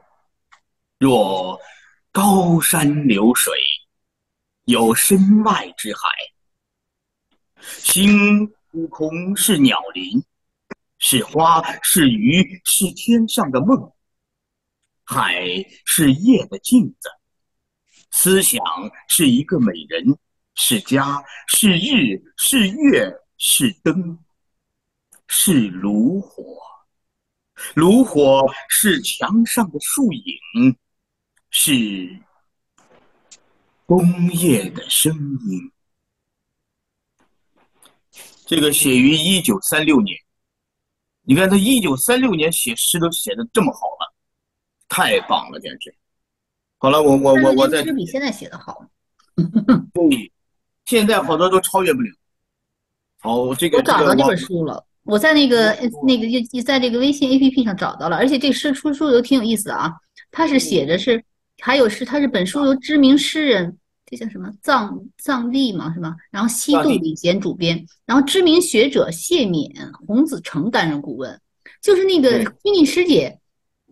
[1.03, 1.59] 若
[2.13, 3.53] 高山流水，
[4.63, 6.01] 有身外之海；
[7.61, 10.23] 星空空是鸟林，
[10.99, 13.91] 是花是鱼是天上的梦；
[15.03, 15.43] 海
[15.83, 17.09] 是夜的镜子，
[18.09, 18.63] 思想
[19.09, 20.17] 是一个美人，
[20.55, 24.17] 是家是日是月是灯，
[25.27, 26.61] 是炉火，
[27.75, 30.77] 炉火是墙上的树影。
[31.55, 32.19] 是
[33.85, 35.13] 工业的声
[35.47, 35.71] 音。
[38.43, 40.17] 这个写于一九三六年，
[41.21, 44.13] 你看他一九三六年写诗都写的这么好了，
[44.89, 45.95] 太棒了，简直。
[46.79, 47.83] 好了，我我我我在。
[47.83, 48.83] 比现在写的好。
[49.93, 50.31] 对，
[50.85, 52.11] 现在好多都超越不了。
[53.19, 55.71] 好，这个我找到这本书了，我在那个
[56.03, 59.93] 那个就在这个微信 A P P 上找到了，而且这诗出书都挺有意思的啊，
[60.31, 61.23] 它是写着是。
[61.59, 66.15] 还有是，他是本书由知名诗人，这叫什么藏藏历嘛，是吧？
[66.31, 69.71] 然后西渡李贤主编，然后知名学者谢冕、
[70.07, 71.39] 洪子成担任顾问。
[71.81, 73.39] 就是那个君妮师姐，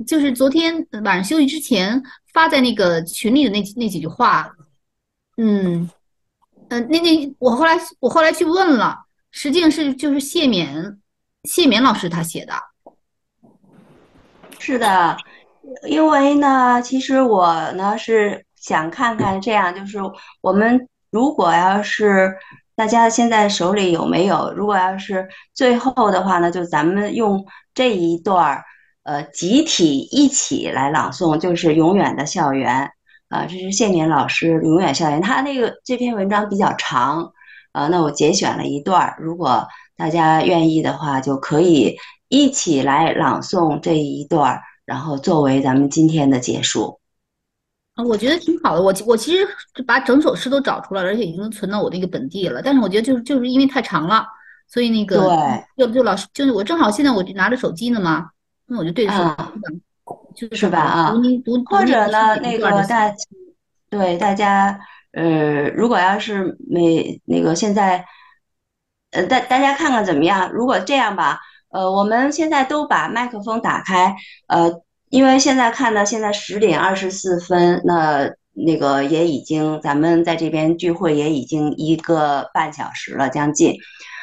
[0.06, 2.02] 就是昨天晚上休息之前
[2.34, 4.50] 发在那个群里的那那几句话，
[5.38, 5.90] 嗯，
[6.70, 8.98] 嗯，那那我后来我后来去问了，
[9.32, 11.00] 实际上是就是谢冕
[11.44, 12.54] 谢冕老师他写的。
[14.60, 15.18] 是的，
[15.88, 20.00] 因为呢，其实我呢是想看看这样，就是
[20.42, 22.36] 我们如果要是
[22.76, 28.64] 大家现在手里有没有，如果要是最后的话呢，就咱们用这一段儿，
[29.04, 32.92] 呃，集体一起来朗诵，就是《永远的校园》
[33.36, 37.32] 啊，这是谢冕老师《永远校园》，他那个这篇文章比较长，
[37.72, 41.96] 啊，那我节选了一段儿，如果大家愿意的话，就可以。
[42.34, 47.00] 一起来朗诵这一段儿，然后作为咱们今天的结束。
[47.96, 48.82] 啊，我觉得挺好的。
[48.82, 49.48] 我我其实
[49.88, 52.62] 把整首诗都找出来了，而且已经存到我那个本地了。
[52.62, 54.28] 但是我觉得就是就是因为太长了，
[54.68, 58.32] 所以那个对，要不就老师就是我正好现在我就拿着手机呢嘛，
[58.66, 59.24] 那我就对着手
[60.36, 61.14] 机就是吧啊，
[61.70, 63.10] 或者呢那个大
[63.90, 64.78] 对大家
[65.14, 68.06] 呃，如果要是没那个现在
[69.12, 70.52] 呃大大家看看怎么样？
[70.52, 71.40] 如果这样吧。
[71.72, 74.16] 呃，我们现在都把麦克风打开，
[74.48, 74.72] 呃，
[75.10, 83.76] 因为现在看到现在十点二十四分，那那个也已经咱们在这边聚会也已经一个半小时了，将近，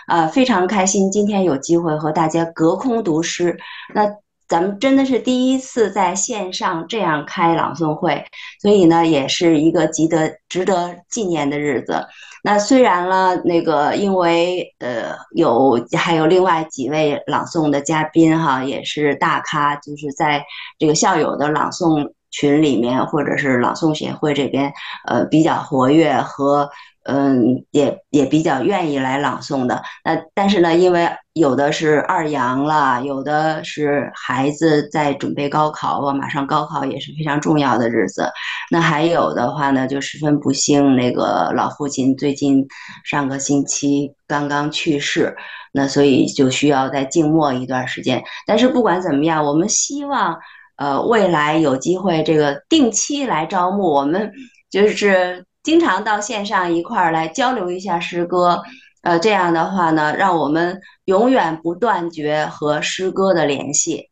[0.07, 3.59] 啊，非常开心，今天有机会和大家隔空读诗，
[3.95, 4.07] 那
[4.47, 8.25] 咱们真的是第一次在线上这样开朗诵会，
[8.61, 12.07] 所以呢，也是一个值得值得纪念的日子。
[12.43, 20.45] 那虽然了，那个因为呃有还有另外几位朗诵的嘉宾哈，也是大咖，就是在
[20.79, 24.73] 这个校友的朗诵群里面或者是朗诵协会这边，
[25.07, 26.69] 呃比较活跃和。
[27.11, 29.83] 嗯，也也比较愿意来朗诵的。
[30.05, 38.31] 那但是呢，因为有的是二阳了，有的是孩子在准备高考啊，马上高考也是非常重要的日子。
[38.71, 42.67] 那还有的话呢，就十分不幸，那个老父亲最近
[43.05, 45.35] 上个星期刚刚去世，
[45.73, 48.23] 那所以就需要再静默一段时间。
[48.47, 50.37] 但是不管怎么样，我们希望
[50.77, 54.31] 呃未来有机会这个定期来招募，我们
[54.71, 55.48] 就是。
[55.69, 58.63] 经常到线上一块儿来交流一下诗歌，
[59.03, 64.09] 呃，这样的话呢，让我们永远不断绝和诗歌的联系，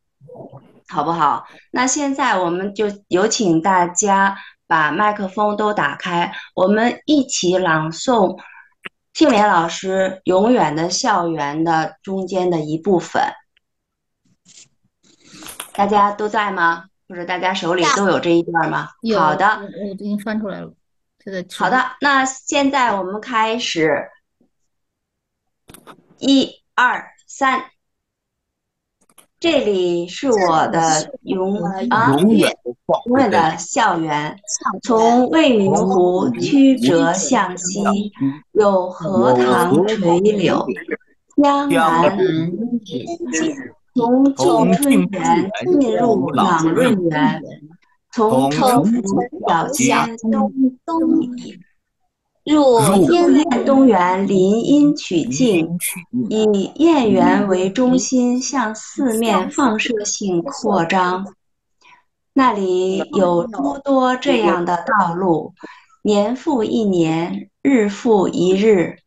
[0.87, 1.47] 好不好？
[1.71, 8.39] 那现在我们就有请大家把麦克风都打开，我们一起朗诵
[9.15, 13.23] 庆莲老师《永远的校园》的中间的一部分。
[15.73, 16.83] 大家都在吗？
[17.09, 18.89] 或者大家手里都有这一段吗？
[19.17, 19.43] 好的，
[19.81, 20.71] 我已经翻出来了。
[21.57, 24.07] 好的，那现在我们开始，
[26.19, 27.63] 一二三，
[29.37, 34.37] 这里是我的永啊永远的校园，
[34.83, 37.83] 从未名湖曲折向西，
[38.53, 40.65] 有荷塘垂柳，
[41.43, 42.17] 江南
[43.93, 45.51] 从旧春园
[45.81, 47.41] 进入朗润园。
[48.13, 49.01] 从城府
[49.47, 50.51] 小巷东
[50.85, 51.59] 东里
[52.45, 52.79] 入
[53.11, 55.77] 燕东园林荫曲径，
[56.29, 61.25] 以燕园为中心向四面放射性扩张。
[62.33, 65.53] 那里有诸多这样的道路，
[66.03, 68.97] 年复一年，日复一日。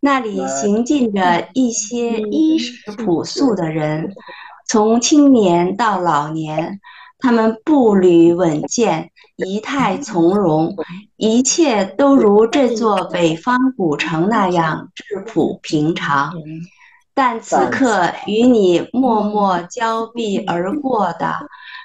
[0.00, 4.14] 那里行进着一些衣食朴素的人，
[4.66, 6.80] 从青年到老年。
[7.20, 10.76] 他们步履稳健，仪态从容，
[11.16, 16.32] 一切都如这座北方古城那样质朴平常。
[17.12, 21.34] 但此刻与你默默交臂而过的，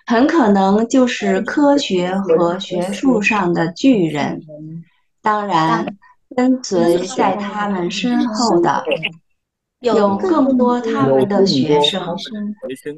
[0.06, 4.42] 很可能就是科学和学术上的巨人。
[5.22, 5.98] 当然，
[6.36, 8.84] 跟随在他们身后的。
[9.86, 12.18] 有更多他们的学生，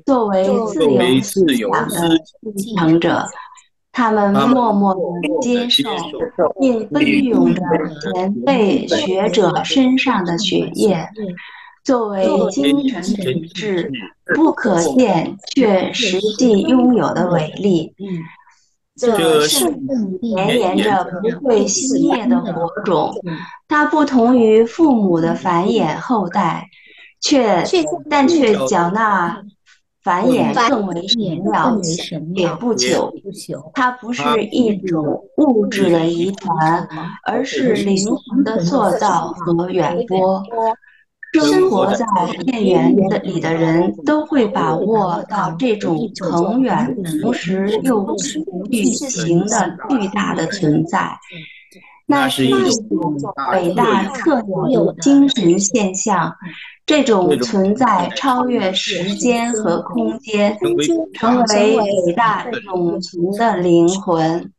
[0.05, 2.17] 作为自由思想的
[2.55, 3.25] 继承者，
[3.91, 5.83] 他们默默地接受
[6.59, 7.61] 并奔涌着
[8.13, 11.07] 前辈学者身上的血液，
[11.83, 13.91] 作为精神品质
[14.35, 17.93] 不可见却实际拥有的伟力。
[18.97, 19.69] 这是
[20.21, 23.13] 绵延着不会熄灭的火种，
[23.67, 26.67] 它不同于父母的繁衍后代，
[27.21, 27.63] 却
[28.09, 29.41] 但却缴纳
[30.03, 31.77] 繁衍更为神妙，
[32.33, 33.13] 也，不久。
[33.23, 33.71] 不朽。
[33.73, 36.87] 它不是一种物质的遗传，
[37.23, 40.43] 而是灵魂的塑造和远播。
[41.33, 42.05] 生活在
[42.45, 48.15] 片源的里的人都会把握到这种恒远，同时又
[48.71, 51.17] 巨型的巨大的存在。
[52.09, 52.51] 那是一
[52.87, 53.19] 种
[53.51, 54.41] 伟大特
[54.71, 56.33] 有的精神现象，
[56.85, 60.57] 这种存在超越时间和空间，
[61.13, 64.49] 成为伟大永存的灵魂。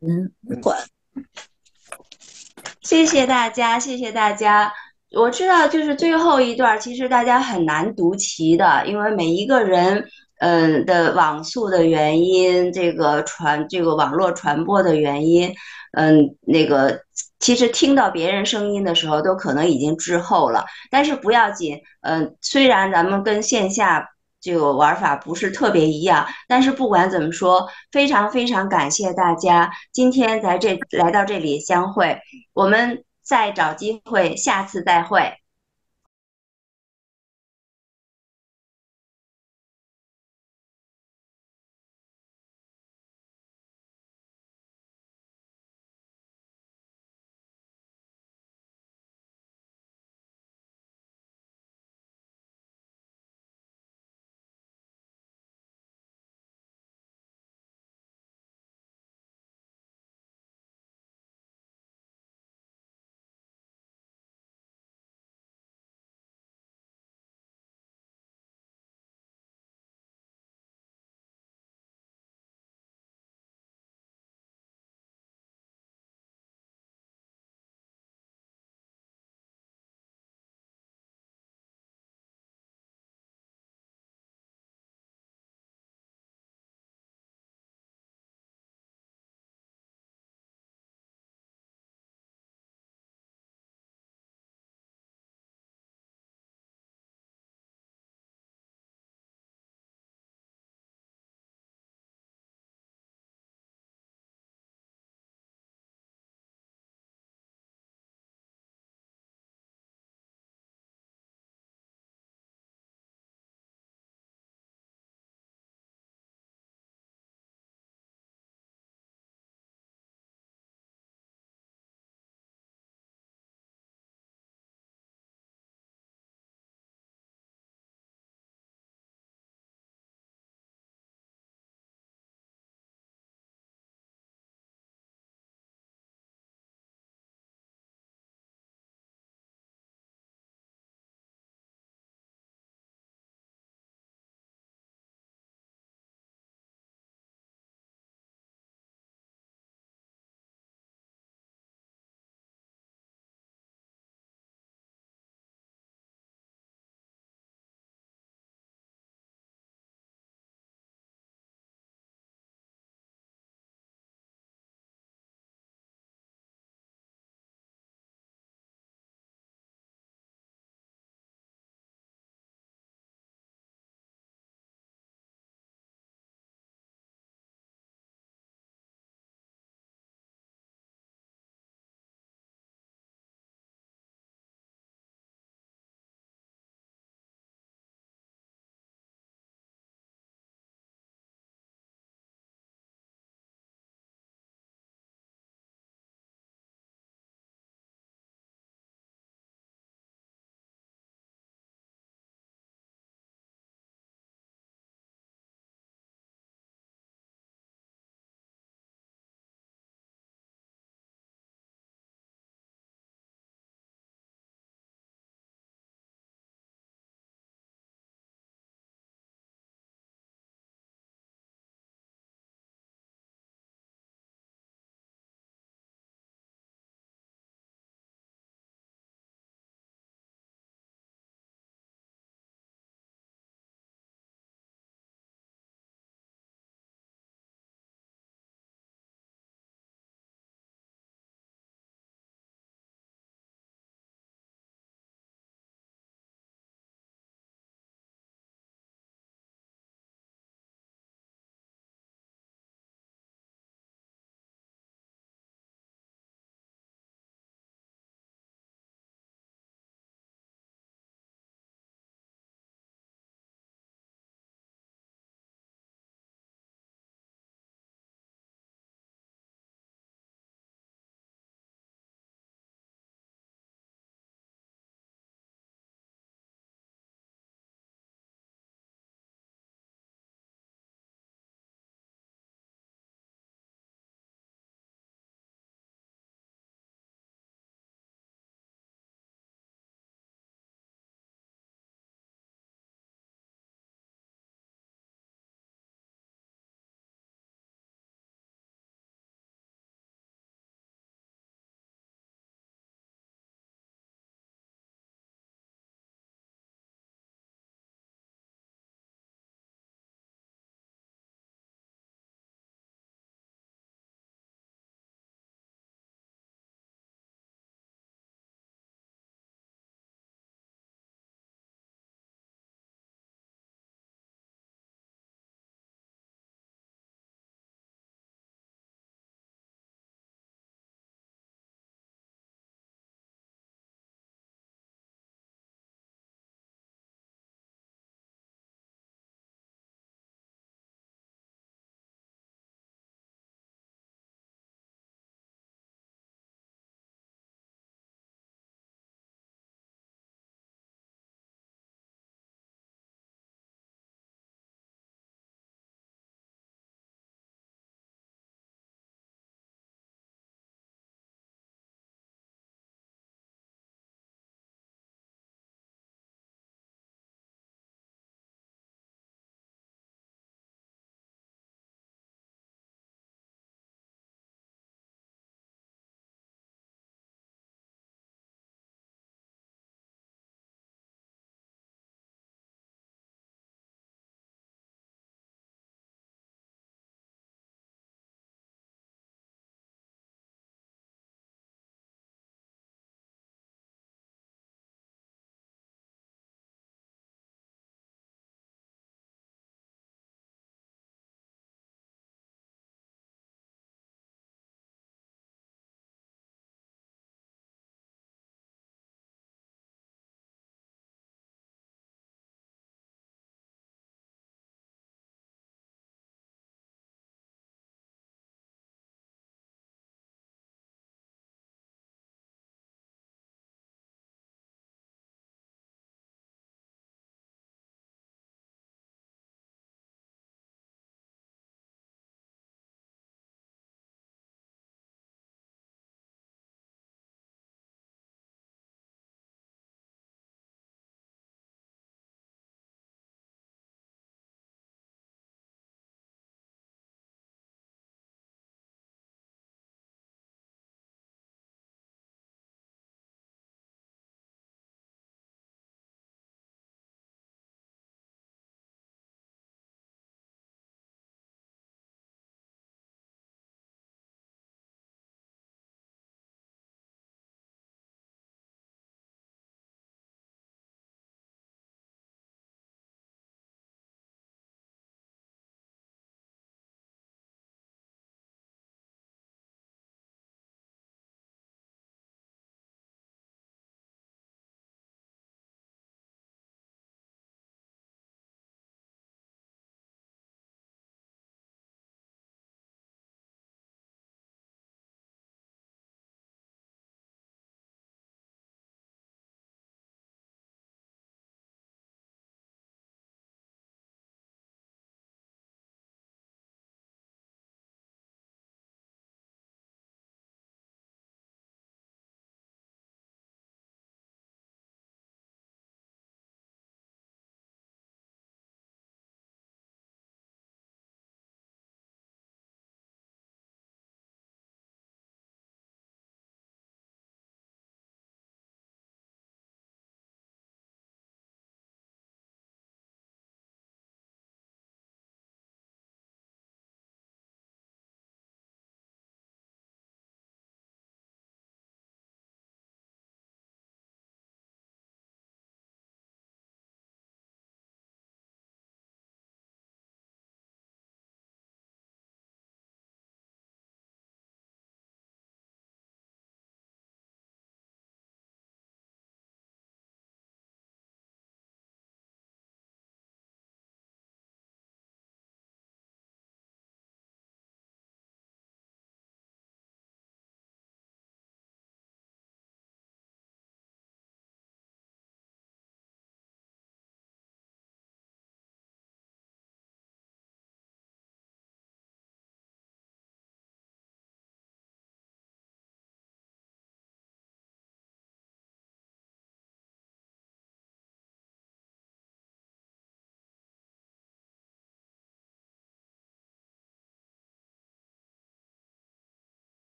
[2.82, 4.70] 谢谢大家，谢谢大家。
[5.10, 10.05] 我知道，就是最后一段，其实大家很难读齐的，因为每一个人，
[10.39, 15.55] 嗯的网速的原因，这个传这个网络传播的原因，
[15.93, 17.01] 嗯，那个
[17.40, 20.66] 其实听到别人声音的时候，都可能已经滞后了。
[20.90, 24.06] 但是不要紧，嗯，虽然咱们跟线下
[24.43, 32.20] 这个玩法不是特别一样，但是不管怎么说，非常非常感谢大家今天在这来到这里相会，
[32.52, 33.02] 我们。
[33.28, 35.34] 再找机会，下次再会。